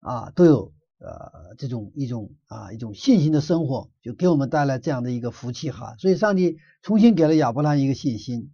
[0.00, 5.94] 啊，都有呃这种一种啊一种信心的生活，就给我们带来这样的一个福气哈。
[5.98, 8.52] 所以上帝重新给了亚伯兰一个信心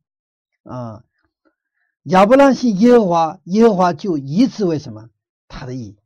[0.64, 1.05] 啊，
[2.03, 5.11] 亚伯兰信耶和华，耶和华就以此为什么
[5.49, 5.99] 他的义，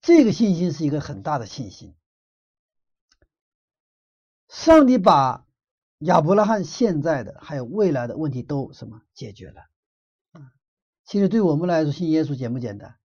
[0.00, 1.94] 这个信心是一个很大的信心。
[4.48, 5.46] 上帝把。
[6.04, 9.60] 亚伯拉罕现在的还有未来的问题都什么解决了
[10.32, 10.50] 啊？
[11.04, 12.96] 其实对我们来说，信耶稣简不简单？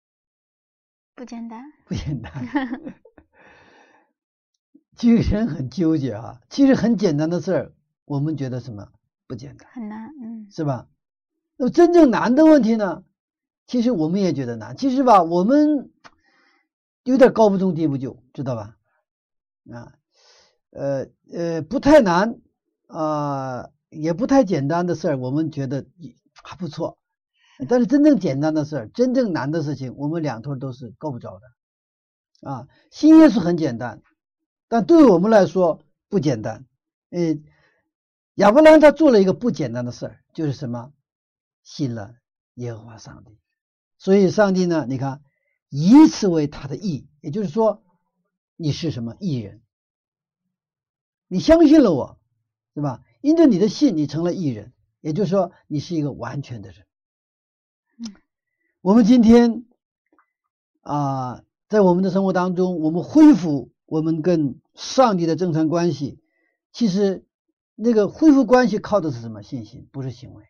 [1.14, 2.32] 不简单，不简单。
[4.96, 6.40] 这个人很纠结啊。
[6.48, 7.74] 其实很简单的事儿，
[8.06, 8.90] 我们觉得什么
[9.26, 9.68] 不简单？
[9.74, 10.88] 很难，嗯，是吧？
[11.56, 13.04] 那么真正难的问题呢？
[13.66, 14.76] 其实我们也觉得难。
[14.76, 15.90] 其实吧，我们
[17.04, 18.76] 有点高不中低不就，知道吧？
[19.72, 19.92] 啊，
[20.70, 22.38] 呃呃，不太难。
[22.88, 25.84] 啊，也不太简单的事儿，我们觉得
[26.44, 26.98] 还不错。
[27.68, 32.48] 但是真正简单的事儿，真正难的事情，我们两头都是够不着的。
[32.48, 34.02] 啊，信耶稣很简单，
[34.68, 36.64] 但对我们来说不简单。
[37.10, 37.42] 嗯，
[38.36, 40.92] 亚伯兰他做了一个不简单的事儿，就是什么？
[41.66, 42.14] 信了
[42.54, 43.36] 耶和华上帝。
[43.98, 45.22] 所以上帝呢，你看，
[45.68, 47.82] 以此为他的义，也就是说，
[48.56, 49.60] 你是什么义人？
[51.26, 52.18] 你相信了我。
[52.76, 53.02] 对吧？
[53.22, 56.84] 因着你的信，你成了义人，也就是说，你是一个完全的人。
[57.96, 58.14] 嗯，
[58.82, 59.64] 我们今天
[60.82, 66.20] 啊，在我们的生活当中，我们恢复我们跟上帝的正常关系。
[66.70, 67.26] 其实，
[67.74, 69.42] 那个恢复关系靠的是什么？
[69.42, 70.44] 信心，不是行为，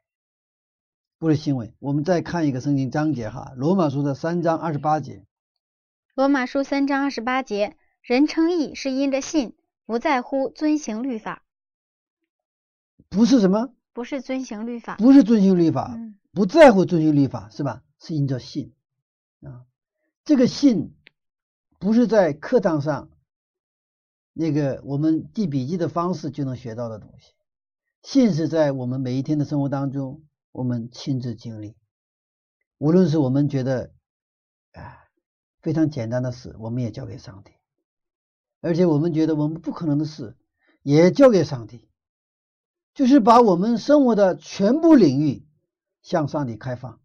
[1.19, 1.73] 不是新闻。
[1.79, 5.14] 我们再看一个圣经章节哈，《罗马书》的三章二十八节，
[6.14, 9.57] 《罗马书》三章二十八节，人称义是因着信，
[9.87, 11.43] 不在乎遵行律法。
[13.09, 13.73] 不是什么？
[13.95, 17.83] 不是遵行律法，不是遵行律法，嗯，不在乎遵行律法，是吧？
[17.99, 18.75] 是因着信
[19.41, 19.64] 啊。
[20.23, 20.95] 这个信
[21.79, 23.09] 不是在课堂上
[24.35, 27.33] 那个我们记笔记的方式就能学到的东西，
[28.03, 30.23] 信是在我们每一天的生活当中，
[30.57, 31.77] 我们亲自经历。
[32.79, 33.93] 无论是我们觉得
[34.73, 34.97] 啊
[35.61, 37.53] 非常简单的事，我们也交给上帝；
[38.63, 40.35] 而且我们觉得我们不可能的事，
[40.83, 41.91] 也交给上帝。
[42.95, 45.47] 就是把我们生活的全部领域
[46.01, 47.01] 向上帝开放，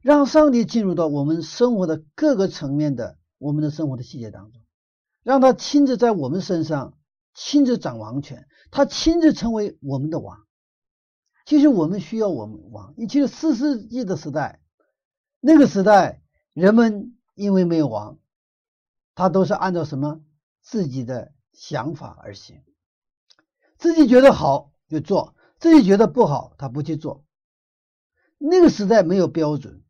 [0.00, 4.62] 让上帝进入到我们生活的各个层面的我们的生活的细节当中，
[5.24, 6.96] 让他亲自在我们身上
[7.34, 10.45] 亲自掌王权，他亲自成为我们的王。
[11.46, 14.60] 其实我们需要我们王，其实四世纪的时代，
[15.40, 16.20] 那个时代
[16.52, 18.18] 人们因为没有王，
[19.14, 20.20] 他都是按照什么
[20.60, 22.62] 自己的想法而行，
[23.78, 24.70] 自己觉得好。
[24.88, 27.24] 就做自己觉得不好，他不去做。
[28.38, 29.82] 那个时代没有标准，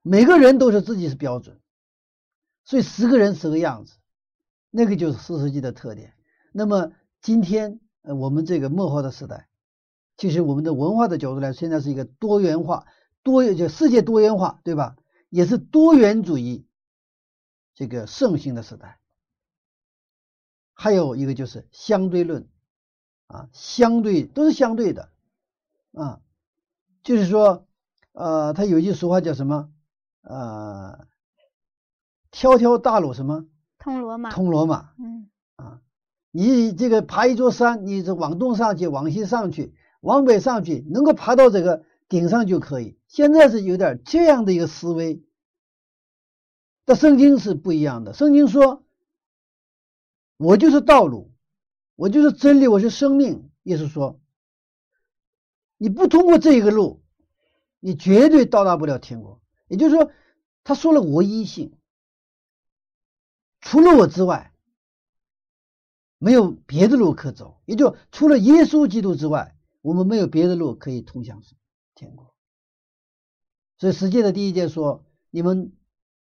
[0.00, 1.60] 每个人都是自己是标准，
[2.64, 3.98] 所以十个人十个样子，
[4.70, 6.14] 那个就是四世纪的特点。
[6.52, 9.49] 那么今天，我们这个幕后的时代，
[10.20, 12.86] 其实我们的文化的角度来，现在是一个多元化、
[13.22, 14.96] 多就世界多元化，对吧？
[15.30, 16.66] 也是多元主义
[17.74, 19.00] 这个盛行的时代。
[20.74, 22.46] 还有一个就是相对论。
[23.28, 25.08] 啊，相对都是相对的，
[25.92, 26.20] 啊，
[27.04, 27.64] 就是说，
[28.10, 29.70] 呃，他有一句俗话叫什么？
[30.22, 31.06] 呃，
[32.32, 33.46] 条条大路什么？
[33.78, 34.30] 通罗马。
[34.30, 34.90] 通罗马。
[34.98, 35.30] 嗯。
[35.54, 35.80] 啊，
[36.32, 42.98] 你这个爬一座山，你是往东上去，往西上去，往北上去，能够爬到这个顶上就可以。
[43.06, 45.22] 现在是有点这样的一个思维，
[46.84, 48.12] 但圣经是不一样的。
[48.12, 48.84] 圣经说，
[50.36, 51.30] 我就是道路。
[51.96, 53.50] 我就是真理，我是生命。
[53.64, 54.18] 耶稣说
[55.76, 57.02] ：“你不通过这一个路，
[57.78, 60.10] 你绝对到达不了天国。”也就是说，
[60.64, 61.76] 他说了唯一性，
[63.60, 64.54] 除了我之外，
[66.16, 67.60] 没有别的路可走。
[67.66, 71.42] 也就除了耶稣基督之外，我们没有别的路可以通向
[71.94, 72.34] 天国。
[73.78, 75.72] 所以，十诫的第一诫说：“你们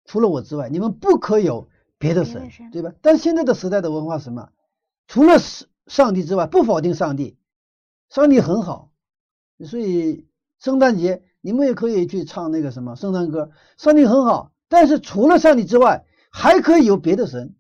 [0.05, 1.69] 除了我之外，你们不可有
[1.99, 4.51] 别的神，对吧？”但现在的时代的文化什么？
[5.07, 7.37] 除了上上帝之外，不否定上帝，
[8.09, 8.91] 上帝很好，
[9.67, 10.27] 所以
[10.59, 14.53] 圣诞节你们也可以去唱那个什么圣诞歌，上帝很好。
[14.69, 17.55] 但是除了上帝之外，还可以有别的神。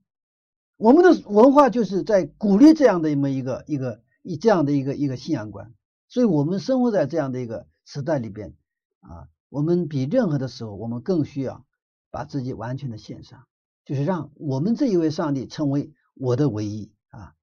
[0.78, 5.72] 我们的文化就是在鼓励这样的这么一个一个一这样的一个一个信仰观。
[6.08, 8.54] 所以，我们生活在这样的一个时代里边
[9.00, 11.64] 啊，我们比任何的时候，我们更需要
[12.10, 13.46] 把自己完全的献上，
[13.84, 17.34] 就是让我们这一位上帝成为我的唯一啊。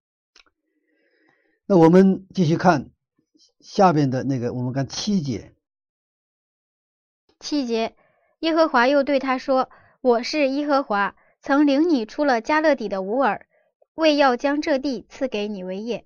[1.65, 2.91] 那我们继续看
[3.59, 5.53] 下边的那个，我们看七节。
[7.39, 7.95] 七节，
[8.39, 9.69] 耶和华又对他说
[10.01, 13.47] ：“我是耶和华，曾领你出了加勒底的乌尔，
[13.95, 16.05] 为要将这地赐给你为业。”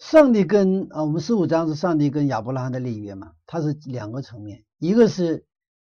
[0.00, 3.34] 上帝跟啊，我们十五章是上帝跟亚伯拉罕的立约嘛？
[3.46, 5.44] 它是两个层面，一个是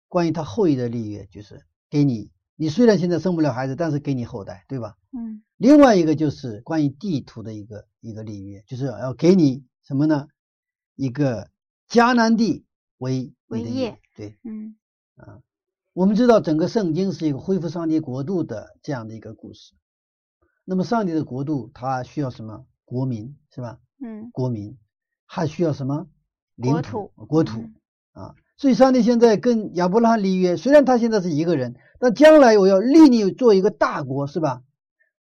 [0.08, 4.96] 关于他后裔的立约，就是给你，你虽然现在生不了孩子，但是给你后代，对吧？
[5.12, 5.42] 嗯。
[5.58, 10.26] 另外一个就是关于地图的一个一个立约，就是要给你什么呢？
[10.96, 11.50] 一个
[11.86, 12.64] 迦南地
[12.96, 14.74] 为为业，对，嗯
[15.16, 15.42] 啊，
[15.92, 19.74] 我们知道整个圣经是一个恢复上帝国度的这样的一个故事。
[20.64, 22.64] 那么上帝的国度，它需要什么？
[22.86, 23.78] 国民是吧？
[24.00, 24.78] 嗯，国民
[25.26, 26.08] 还需要什么？
[26.54, 27.70] 领土，国土
[28.12, 28.34] 啊。
[28.56, 34.62] 所以上帝现在跟亚伯拉罕立约，虽然他现在是一个人，但将来我要立你做一个大国，是吧？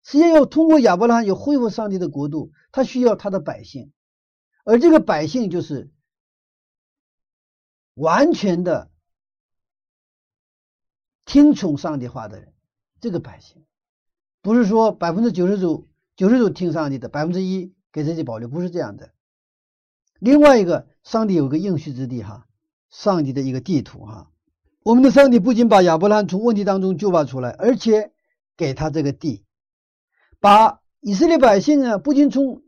[0.02, 3.92] 实际上要通过亚伯拉罕有恢复上帝的国度，他需要他的百姓，
[4.64, 5.92] 而这个百姓就是
[7.94, 8.90] 完全的
[11.24, 12.52] 听从上帝话的人。
[13.00, 13.64] 这个百姓
[14.42, 19.12] 不是说百分之九十九九十九听上帝的，百分之一给自己保留，不是这样的。
[20.18, 22.46] 另外一个，上帝有个应许之地，哈，
[22.90, 24.30] 上帝的一个地图，哈。
[24.82, 28.12] 我们的上帝不仅把亚伯拉罕从问题当中救拔出来，而且
[28.56, 29.44] 给他这个地。
[30.38, 32.62] 把以色列百姓啊，不仅从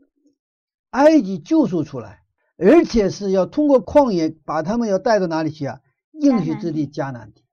[0.91, 2.23] 埃及救赎出来，
[2.57, 5.79] 而且是要通过旷野把他们要带到哪里去啊？
[6.11, 7.43] 应许之地迦南地。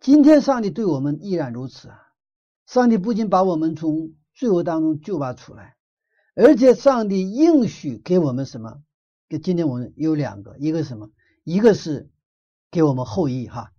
[0.00, 1.98] 今天上帝对我们依然如此啊！
[2.66, 5.76] 上帝不仅把我们从罪恶当中救拔出来，
[6.34, 8.82] 而且上帝应许给我们什么？
[9.28, 11.10] 给今天我们有两个，一个什么？
[11.44, 12.10] 一个是
[12.70, 13.72] 给我们后裔哈。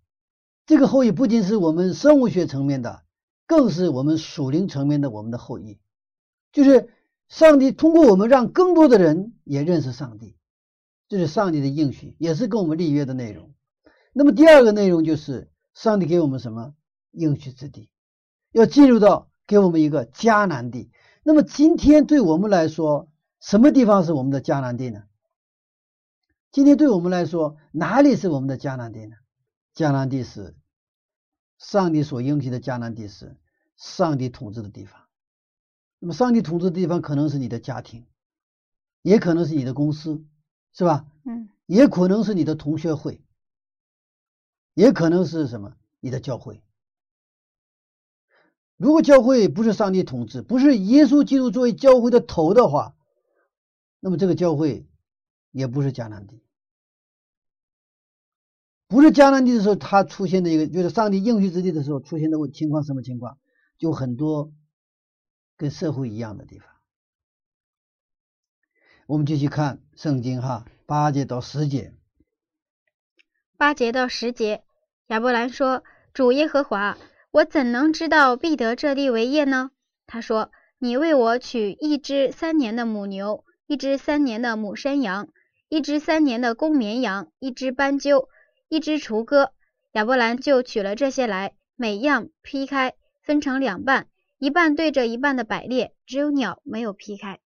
[0.66, 3.04] 这个后裔不仅是我们生物学层面的。
[3.46, 5.78] 更是我们属灵层面的我们的后裔，
[6.54, 6.90] 就是
[7.28, 10.38] 上帝通过我们让更多的人也认识上帝，
[11.10, 13.54] 这是上帝的应许，也是跟我们立约的内容。
[14.14, 16.74] 那么第二个内容就是上帝给我们什么
[17.12, 17.90] 应许之地，
[18.54, 20.90] 要进入到给我们一个迦南地。
[21.24, 23.10] 那么今天对我们来说，
[23.40, 25.04] 什么地方是我们的迦南地呢？
[26.52, 29.16] 今天对我们来说，哪里是我们的迦南地呢？
[29.74, 30.56] 迦南地是。
[31.60, 33.38] 上帝所应许的迦南地是
[33.78, 35.00] 上帝统治的地方。
[36.00, 38.06] 那么，上帝统治的地方可能是你的家庭，
[39.02, 40.26] 也可能是你的公司，
[40.74, 41.06] 是吧？
[41.24, 43.24] 嗯也可能是你的同学会，
[44.74, 45.78] 也可能是什么？
[46.02, 46.62] 你的教会。
[48.78, 52.96] 如果教会不是上帝统治，不是耶稣基督作为教会的头的话，
[54.00, 54.86] 那么这个教会
[55.52, 56.42] 也不是迦南地。
[58.88, 63.38] 不是迦南地的时候，它出现的一个就是上帝应许之地的时候出现的情况，什么情况？
[63.78, 64.54] 就很多
[65.58, 66.68] 跟社会一样的地方。
[69.08, 71.94] 我们继续看圣经哈，八节到十节。
[73.58, 74.64] 八节到十节，
[75.08, 76.98] 亚伯兰说：“主耶和华，
[77.34, 79.72] 我怎能知道必得这地为业呢？”
[80.06, 85.30] 他说：“你为我取一只三年的母牛，一只三年的母山羊，
[85.68, 88.30] 一只三年的公绵羊，一只斑鸠，
[88.70, 89.52] 一只雏鸽。”
[89.94, 97.40] 亚伯兰就取了这些来，每样劈开，分成两半，一半对着一半的摆列，只有鸟没有劈开。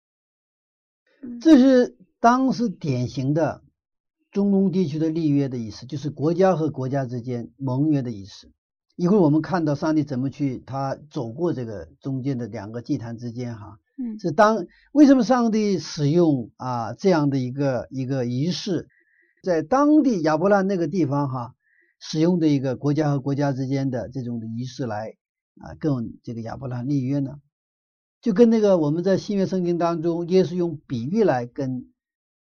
[1.40, 3.64] 这是当时典型的
[4.32, 8.52] 中东地区的立约的意思，就是国家和国家之间盟约的意思。
[8.98, 18.90] 一会儿我们看到上帝怎么去他走过这个中间的两个祭坛之间哈，嗯是当为什么上帝使用啊这样的一个一个仪式，
[19.44, 21.54] 在当地亚伯兰那个地方哈
[22.00, 25.16] 使用的一个国家和国家之间的这种的仪式来
[25.62, 27.40] 啊跟这个亚伯兰立约呢？
[28.20, 31.86] 就跟那个我们在新约圣经当中，耶稣用比喻来跟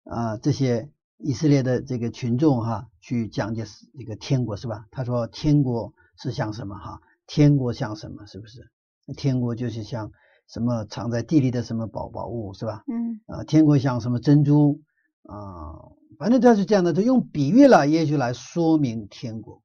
[0.03, 3.63] 啊这些以色列的这个群众哈去讲解
[3.97, 4.85] 这个天国是吧？
[4.91, 7.01] 他说天国是像什么哈？
[7.27, 8.25] 天国像什么？
[8.25, 8.69] 是不是？
[9.17, 10.11] 天国就是像
[10.47, 12.83] 什么藏在地里的什么宝宝物是吧？
[12.87, 14.81] 嗯啊，天国像什么珍珠
[15.23, 15.91] 啊？
[16.19, 19.63] 反正他是这样的，他用比喻了，也许来说明天国。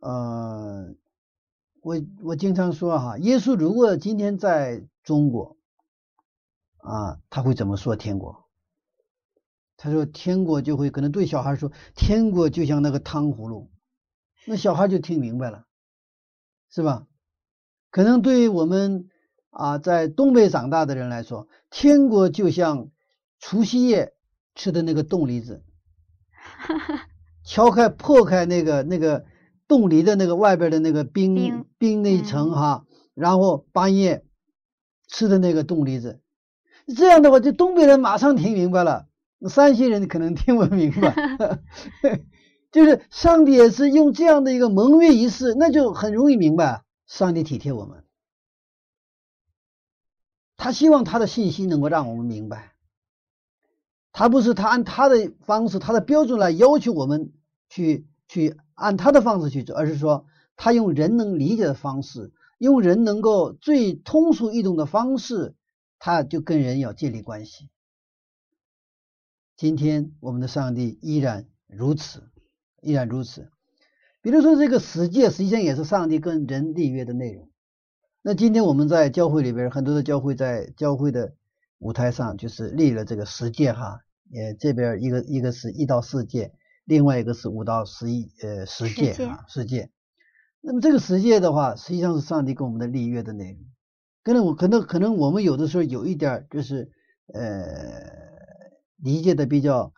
[0.00, 0.94] 呃，
[1.82, 5.58] 我我经常说哈，耶稣如果今天在中国
[6.78, 8.46] 啊，他会怎么说天国？
[9.76, 13.70] 他说天国就会可能对小孩说，天国就像那个糖葫芦，
[14.46, 15.66] 那小孩就听明白了，
[16.70, 17.06] 是吧？
[17.90, 19.08] 可能对于我们
[19.50, 22.90] 啊在东北长大的人来说，天国就像
[23.38, 24.14] 除夕夜
[24.54, 25.64] 吃的那个冻梨子，
[27.44, 29.24] 敲开破开那个那个
[29.66, 34.24] 冻梨的那个外边的那个冰冰冰那一层哈，然后半夜
[35.08, 36.20] 吃的那个冻梨子，
[36.96, 39.08] 这样的话，这东北人马上听明白了，
[39.48, 41.14] 山西人可能听不明白。
[42.70, 48.04] 就是上帝也是用这样的一个盟约仪式，那就很容易明白，上帝体贴我们，
[50.56, 52.74] 他希望他的信息能够让我们明白，
[54.12, 57.32] 他不是他按他的方式、他的标准来要求我们
[57.68, 65.56] 去去按他的方式去做，而是说他用人能理解的方式，用人能够最通俗易懂的方式，
[65.98, 67.68] 他就跟人要建立关系。
[69.56, 72.30] 今天我们的上帝依然如此。
[72.82, 73.50] 依然如此。
[74.22, 77.48] 比如说，这个十诫实际上也是上帝跟人立约的内容。
[78.22, 81.32] 那今天我们在教会里边，很多的教会在教会的
[81.78, 86.52] 舞台上就是立了这个十诫哈，也，这边一个一个是一到四诫，
[86.84, 89.88] 另外一个是五到十一呃十诫啊十诫。
[90.60, 93.64] 那么这个十诫的话，实际上是上帝跟我们的立约的内容。
[94.22, 96.90] 可能我可能可能我们有的时候有一点就是
[97.32, 97.64] 呃
[98.98, 99.94] 理解的比较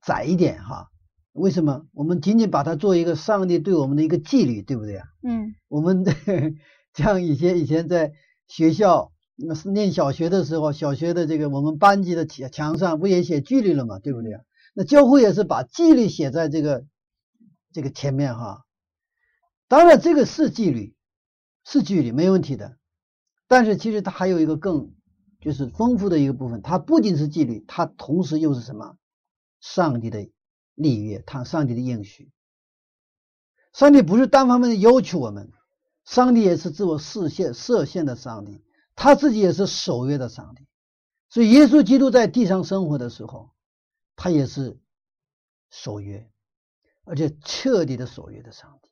[0.00, 0.90] 窄一点哈。
[1.38, 1.86] 为什么？
[1.92, 5.06] 我们仅仅把它做一个上帝对我们的一个纪律，对不对啊？
[5.22, 6.04] 嗯我们
[6.94, 8.12] 像以前以前在
[8.46, 14.40] 学校那是念小学的时候，小学的这个我们班级的墙墙上不也写纪律了嘛，对不对啊？
[14.74, 16.84] 那教会也是把纪律写在这个
[17.72, 18.64] 这个前面哈。
[19.68, 20.94] 当然，这个是纪律，
[21.64, 22.76] 是纪律，没问题的。
[23.46, 24.92] 但是其实它还有一个更
[25.40, 28.96] 就是丰富的一个部分，它不仅是纪律，它同时又是什么？
[29.60, 30.30] 上帝的。
[30.78, 32.30] 立约，他上帝的应许。
[33.72, 35.52] 上帝不是单方面的要求我们，
[36.04, 38.64] 上帝也是自我视限设限的上帝，
[38.94, 40.66] 他自己也是守约的上帝。
[41.30, 43.50] 所以，耶稣基督在地上生活的时候，
[44.14, 44.80] 他也是
[45.70, 46.30] 守约，
[47.04, 48.88] 而且彻底的守约的上帝。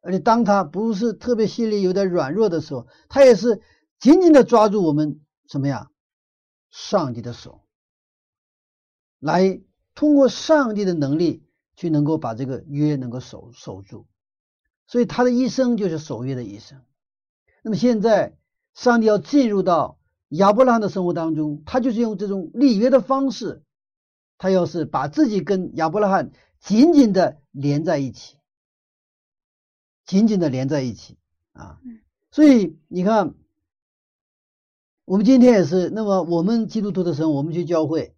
[0.00, 3.62] 而且，当他不是特别心里有点软弱的时候，他也是
[3.98, 5.90] 紧紧的抓住我们什么呀？
[6.70, 7.64] 上帝的手，
[9.18, 9.62] 来。
[9.94, 11.44] 通过上帝的能力
[11.76, 14.06] 去能够把这个约能够守守住，
[14.86, 16.82] 所以他的一生就是守约的一生。
[17.62, 18.36] 那么现在
[18.74, 23.62] 上帝要进入到亚伯拉罕的生活当中，他就是用这种立约的方式，
[24.36, 28.36] 他要是把自己跟亚伯拉罕紧紧的连在一起，
[30.06, 31.16] 紧紧的连在一起
[31.52, 31.80] 啊。
[32.30, 33.34] 所以你看，
[35.04, 38.13] 我们今天也是，那么我们基督徒的时候，我们去教会，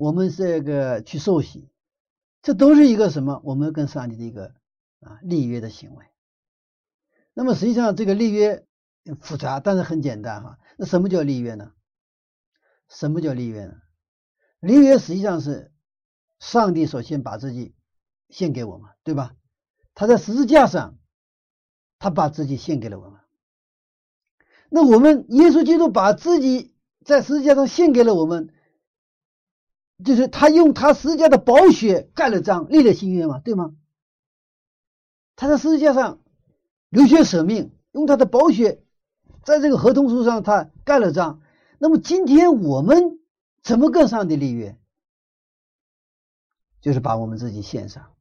[0.00, 1.68] 我们这个去受洗，
[2.40, 3.42] 这都是一个什么？
[3.44, 4.54] 我们跟上帝的一个
[5.00, 6.06] 啊立约的行为。
[7.34, 8.64] 那么实际上这个立约
[9.20, 10.58] 复杂，但是很简单哈。
[10.78, 11.72] 那什么叫立约呢？
[12.88, 13.74] 什么叫立约呢？
[14.60, 15.70] 立约实际上是
[16.38, 17.74] 上帝首先把自己
[18.30, 19.34] 献给我们，对吧？
[19.92, 20.96] 他在十字架上，
[21.98, 23.20] 他把自己献给了我们。
[24.70, 26.74] 那我们耶稣基督把自己
[27.04, 28.54] 在十字架上献给了我们，
[30.04, 33.74] 就是他用他十字架的宝血盖了章，立了新约嘛，对吗？
[35.36, 36.20] 他在世界上
[36.88, 38.82] 流血舍命，用他的宝血
[39.44, 41.40] 在这个合同书上他盖了章。
[41.78, 43.18] 那么今天我们
[43.62, 44.76] 怎么跟上帝立约？
[46.80, 48.12] 就是把我们自己献上，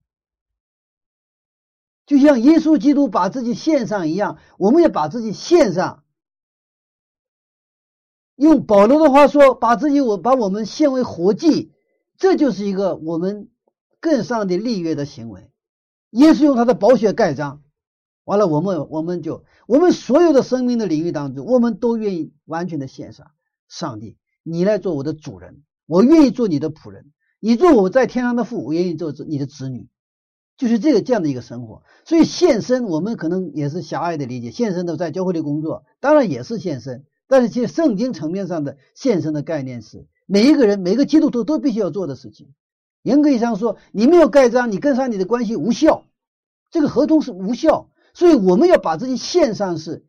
[2.06, 6.04] 就像耶稣基督把自己献上一样，我们也把自己献上。
[8.40, 11.74] 用保罗的话说，把自己我把我们献为活祭，
[12.18, 13.50] 这就是一个我们
[14.00, 15.52] 更上的立约的行为。
[16.12, 17.62] 耶稣用他的宝血盖章，
[18.24, 23.28] 完了，我们我们就我们所有的生命的领域当中，我们都愿意完全的献上。
[23.68, 27.12] 上帝，你来做我的主人，我愿意做你的仆人，
[27.42, 29.90] 你做我在天上的父，我愿意做你的子女，
[30.58, 31.84] 就是这个这样的一个生活。
[32.06, 37.04] 所以献身，我们可能也是狭隘的理解，献身都在教会里工作，当然也是献身。
[37.32, 42.56] 但是，其实圣经层面上的献身的概念是每一个人、每个基督徒都必须要做的事情。
[43.04, 46.08] 严格意义上说，你没有盖章，你跟上帝的关系无效，
[46.72, 47.92] 这个合同是无效。
[48.16, 50.08] 所以，我们要把自己献上，是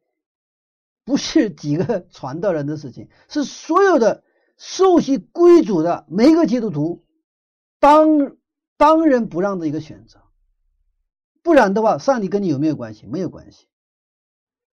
[1.04, 3.10] 不是几个传道人的事情？
[3.28, 4.24] 是所有的
[4.56, 7.04] 受洗归主的每一个基督徒
[7.78, 8.34] 当
[8.78, 10.20] 当仁不让的一个选择。
[11.42, 13.06] 不然的话，上帝跟你有没有关系？
[13.06, 13.66] 没有关系。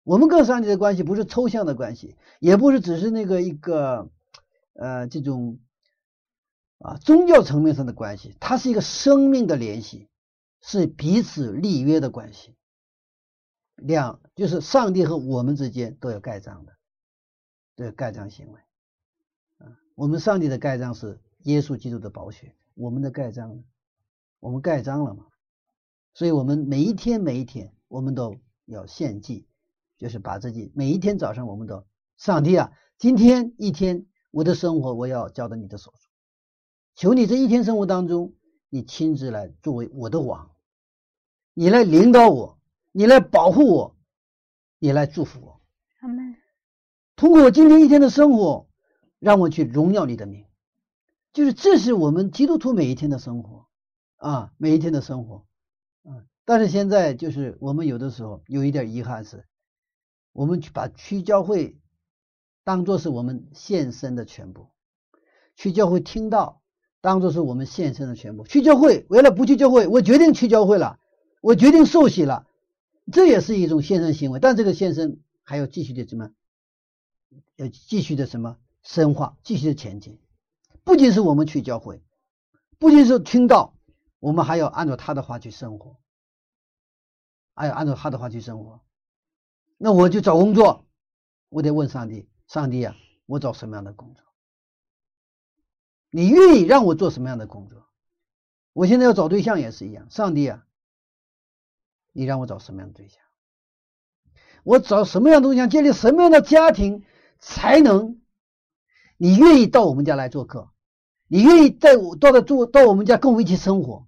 [0.04, 4.10] 我们跟上帝的关系不是抽象的关系，也不是只是那个一个
[4.74, 5.60] 呃这种
[6.80, 10.10] 啊宗教层面上的关系，它是一个生命的联系，
[10.62, 12.56] 是彼此立约的关系。
[13.76, 16.74] 两就是上帝和我们之间都有盖章的，
[17.76, 18.60] 都有盖章行为。
[19.60, 23.64] 啊，我们上帝的盖章是耶稣基督的宝血，我们的盖章呢，
[24.40, 25.26] 我们盖章了嘛？
[26.14, 28.36] 所以我们每一天每一天，我们都
[28.66, 29.48] 要献祭。
[30.04, 31.86] 就是把自己每一天早上，我们都
[32.18, 36.12] 上帝啊，今天一天我的生活我要交到你的手中，
[36.94, 38.34] 求你这一天生活当中，
[38.68, 40.52] 你亲自来作为我的王，
[41.54, 42.60] 你来领导我，
[42.92, 43.96] 你来保护我，
[44.78, 45.62] 你来祝福我。
[46.02, 46.36] 阿门。
[47.16, 48.68] 通过我今天一天的生活，
[49.20, 50.46] 让我去荣耀你的名，
[51.32, 53.68] 就是这是我们基督徒每一天的生活
[54.18, 55.46] 啊，每一天的生活
[56.04, 56.28] 啊。
[56.44, 59.46] 但是现在就是我们有的时候有一点遗憾是。
[60.34, 61.80] 我们去把去教会
[62.64, 64.68] 当做是我们献身的全部，
[65.56, 66.62] 去教会听到
[67.02, 68.44] 当做是我们献身的全部。
[68.46, 71.00] 去教会为了不去教会，我决定去教会了，
[71.42, 72.48] 我决定受洗了，
[73.12, 74.40] 这也是一种献身行为。
[74.40, 76.32] 但这个献身还要继续的什么？
[77.56, 80.20] 要继续的什么深化，继续的前进。
[80.84, 82.04] 不仅是我们去教会，
[82.80, 83.76] 不仅是听到，
[84.20, 85.98] 我们还要按照他的话去生活，
[87.54, 88.82] 还要按照他的话去生活。
[89.84, 90.86] 那我就找工作，
[91.50, 94.24] 我得问上帝：上帝啊，我找什么样的工作？
[96.10, 97.86] 你愿意让我做什么样的工作？
[98.72, 100.66] 我现在要找对象也是一样，上帝啊，
[102.14, 103.20] 你让我找什么样的对象？
[104.64, 107.04] 我找什么样的对象，建立什么样的家庭
[107.42, 108.22] 才能？
[109.18, 110.72] 你愿意到我们家来做客？
[111.28, 114.08] 你愿意在我到的住到我们家跟我一起生活？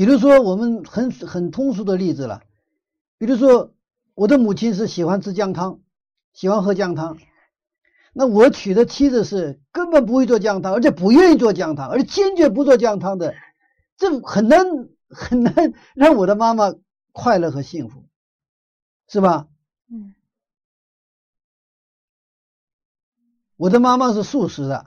[0.00, 2.42] 比如说，我们很很通俗的例子了。
[3.18, 3.74] 比如说，
[4.14, 5.82] 我的母亲是喜欢吃姜汤，
[6.32, 7.18] 喜欢喝姜汤。
[8.14, 13.34] 那我娶的妻子是根本不会做姜汤，而且不愿意做姜汤，而且坚决不做姜汤的，
[13.98, 14.64] 这很难
[15.10, 16.74] 很难让我的妈妈
[17.12, 18.06] 快乐和幸福，
[19.06, 19.48] 是吧？
[19.92, 20.14] 嗯。
[23.58, 24.86] 我的妈妈是素食的，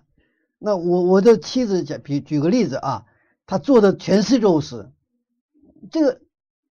[0.57, 3.05] 那我我的妻子讲，比举个例子啊，
[3.45, 4.89] 她做的全是肉食。
[5.91, 6.21] 这个，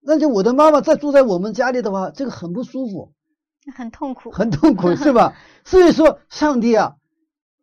[0.01, 3.13] 那就我的妈妈再住在我们家里的话，这个很不舒服，
[3.75, 5.37] 很痛苦，很痛苦，是吧？
[5.65, 6.97] 所以说，上帝啊，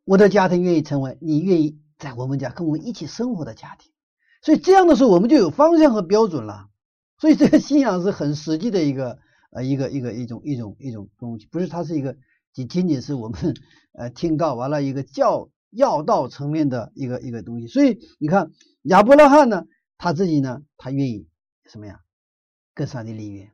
[0.06, 3.92] 我的家庭愿意成为你愿意在我们家跟我们一起生活的家庭，
[4.42, 6.68] 所以这样的时候，我们就有方向和标准了。
[7.18, 9.18] 所以这个信仰是很实际的一个
[9.52, 12.16] 呃一个一个一种一种一种东西，不是它是一个
[12.54, 13.54] 仅仅仅是我们
[13.94, 17.68] 呃听到完了一个教要道层面的一个一个东西。
[17.68, 18.52] 所以你看
[18.84, 19.66] 亚伯拉罕呢，
[19.98, 21.28] 他自己呢，他愿意。
[21.70, 22.02] 什么呀？
[22.76, 23.52] 跟上帝立约，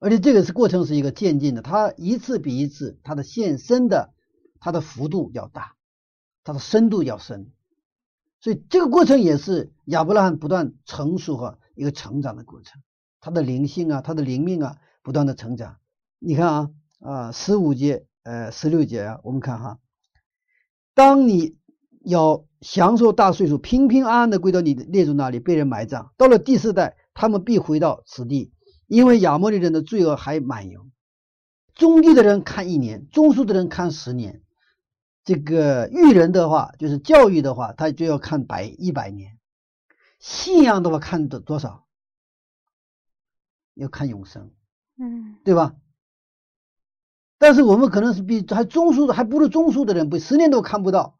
[0.00, 4.12] 而且这个是过程是一个渐进的，他一次比一次他的现身的
[4.58, 5.76] 他的幅度要大，
[6.42, 7.52] 他的深度要深，
[8.40, 12.82] 所以这个过程也是亚伯拉罕不断成熟和一个成长的过程，
[13.20, 15.78] 他的灵性啊，他的灵命啊不断的成长。
[16.18, 19.78] 你看啊啊十五节呃十六节啊，我们看哈，
[20.92, 21.56] 当你
[22.00, 28.52] 要享受大岁数，平平安安的归到你的列祖那里，被人埋葬，到了第四代，他们必回到此地。
[28.88, 30.90] 因为亚摩利人的罪恶还满盈，
[31.76, 34.42] 中地的人看一年，中数的人看十年，
[35.22, 39.38] 这个育人的话就是教育的话，他就要看百一百年，
[40.18, 41.84] 信仰的话看多多少，
[43.74, 44.50] 要看永生，
[44.98, 45.76] 嗯，对吧？
[47.38, 51.16] 但是我们可能是比还中数的还不如中数的人，不十年都看不到，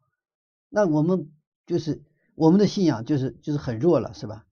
[0.67, 1.31] 那我们
[1.67, 2.01] 就是
[2.33, 4.45] 我们的信仰就是就是很弱了，是吧？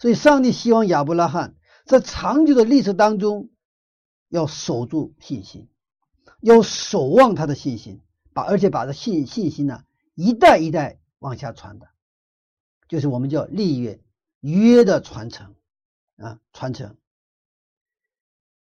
[0.00, 1.54] 所以上帝希望亚伯拉罕。
[1.84, 3.48] 在长久的历史当中，
[4.28, 5.68] 要守住信心，
[6.42, 8.02] 要守望他的信心，
[8.34, 9.84] 把而且把这信信心呢
[10.14, 11.88] 一代一代往下传的，
[12.88, 14.02] 就是我们叫立约
[14.40, 15.54] 约的传承
[16.18, 16.96] 啊传承。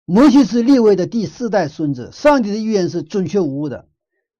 [0.05, 3.89] 摩西是立位的第四代孙子，上帝的预言是准确无误的。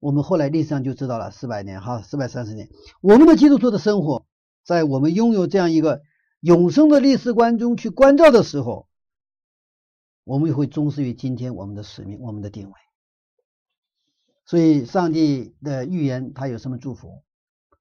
[0.01, 2.69] 我们后来历史上就知道了，四百年哈，四百三十年，
[3.01, 4.27] 我们的基督徒的生活，
[4.65, 6.03] 在我们拥有这样一个。
[6.41, 8.87] 永生的历史观中去关照的时候，
[10.23, 12.75] 我们也会忠实于今天我们的使命、我们的定位。
[14.45, 17.25] 所以，上帝的预言他有什么祝福？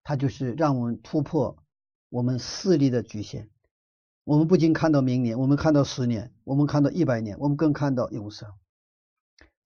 [0.03, 1.57] 他就是让我们突破
[2.09, 3.49] 我们视力的局限。
[4.24, 8.49] 我们不仅看到明年，我们看到十年，我们看到一百年，我们更看到永生。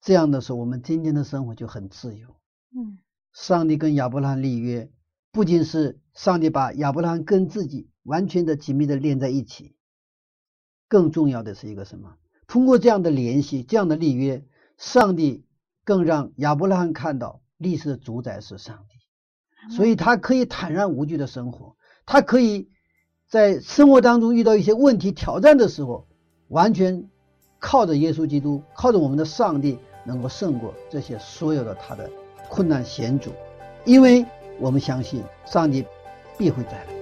[0.02, 2.39] 这样的时候，我们今天的生活就很自由。
[2.76, 2.98] 嗯，
[3.32, 4.90] 上帝跟亚伯拉罕立约，
[5.30, 7.88] 不仅是上帝把亚伯拉罕跟自己。
[8.02, 9.76] 完全的紧密的连在一起。
[10.88, 12.16] 更重要的是一个什么？
[12.46, 14.44] 通过这样的联系，这样的立约，
[14.78, 15.44] 上帝
[15.84, 21.76] 更让亚伯拉罕看到历史的主宰是上帝，所以他可以坦然无惧的生活。
[22.06, 22.70] 他可以
[23.28, 26.08] 在生活当中遇到一些问题挑战的时候，
[26.48, 27.06] 完全
[27.58, 32.10] 靠着耶稣基督，靠着我们的上帝，能够胜过这些所有的他的
[32.50, 33.30] 困难险阻，
[33.84, 34.26] 因为
[34.58, 35.86] 我们相信上帝
[36.36, 36.99] 必会再来。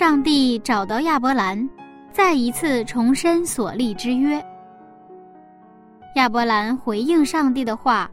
[0.00, 1.68] 上帝找到亚伯兰，
[2.10, 4.42] 再一次重申所立之约。
[6.16, 8.10] 亚伯兰回应上帝的话，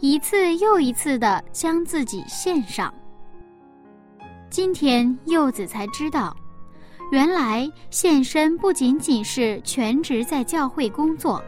[0.00, 2.92] 一次又一次的将自己献上。
[4.50, 6.36] 今天柚子才知道，
[7.12, 11.40] 原来献身不仅仅是全职在教会工作，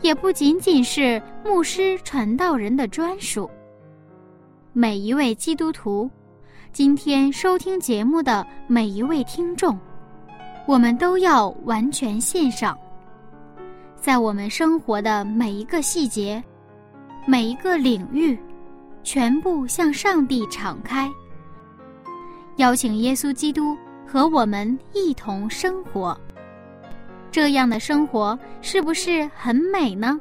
[0.00, 3.50] 也不仅仅是牧师传道人的专属。
[4.72, 6.10] 每一位基督徒。
[6.72, 9.78] 今天收听节目的每一位听众，
[10.66, 12.76] 我们都要完全献上，
[13.94, 16.42] 在我们生活的每一个细节、
[17.26, 18.38] 每一个领域，
[19.02, 21.10] 全部向上帝敞开，
[22.56, 26.18] 邀请耶稣基督和我们一同生活。
[27.30, 30.18] 这样的生活是不是很美呢？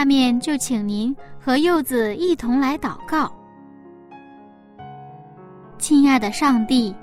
[0.00, 3.30] 下面就请您和柚子一同来祷告。
[5.76, 6.96] 亲爱的上帝，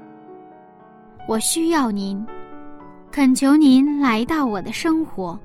[1.27, 2.25] 我需要您，
[3.11, 5.39] 恳求您来到我的生活，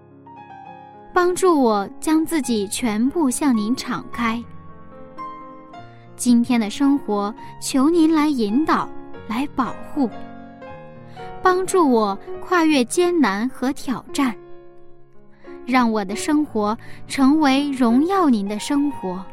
[1.13, 4.43] 帮助我将自己全部向您敞开。
[6.17, 8.89] 今天的生活，求您来引导，
[9.29, 10.09] 来保护，
[11.43, 14.35] 帮助我跨越艰难和挑战。
[15.67, 19.25] 让我的生活成为荣耀您的生活。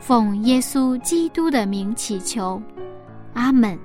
[0.00, 2.60] 奉耶稣基督的名祈求，
[3.34, 3.78] 阿门。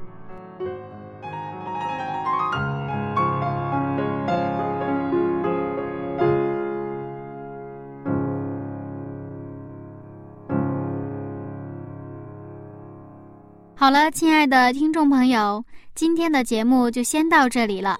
[13.80, 15.63] 好了，亲爱的听众朋友，
[15.93, 17.95] 今天的节目就先到这里了，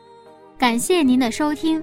[0.57, 1.82] 感谢您的收听。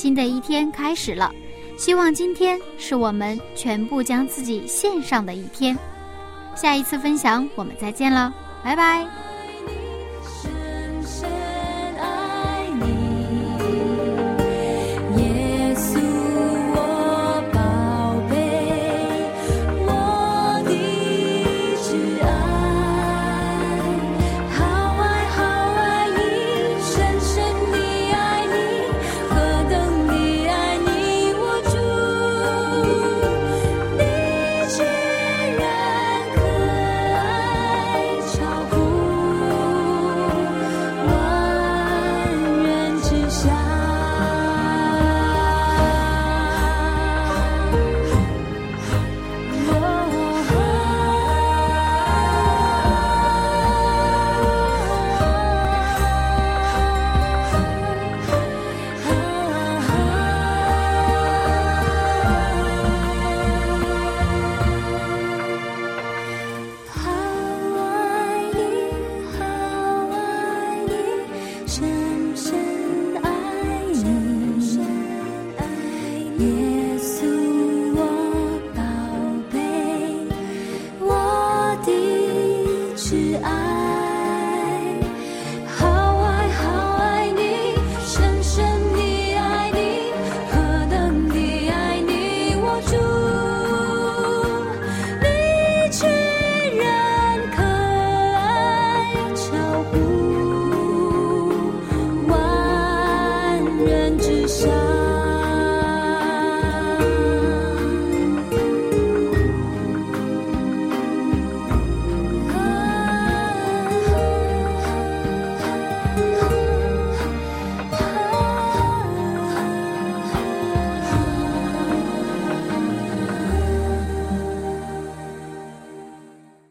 [0.00, 1.30] 新的一天开始了，
[1.76, 5.76] 希望今天是我们全部将自己献上的一天。
[6.56, 8.32] 下一次分享，我们再见了，
[8.64, 9.29] 拜拜。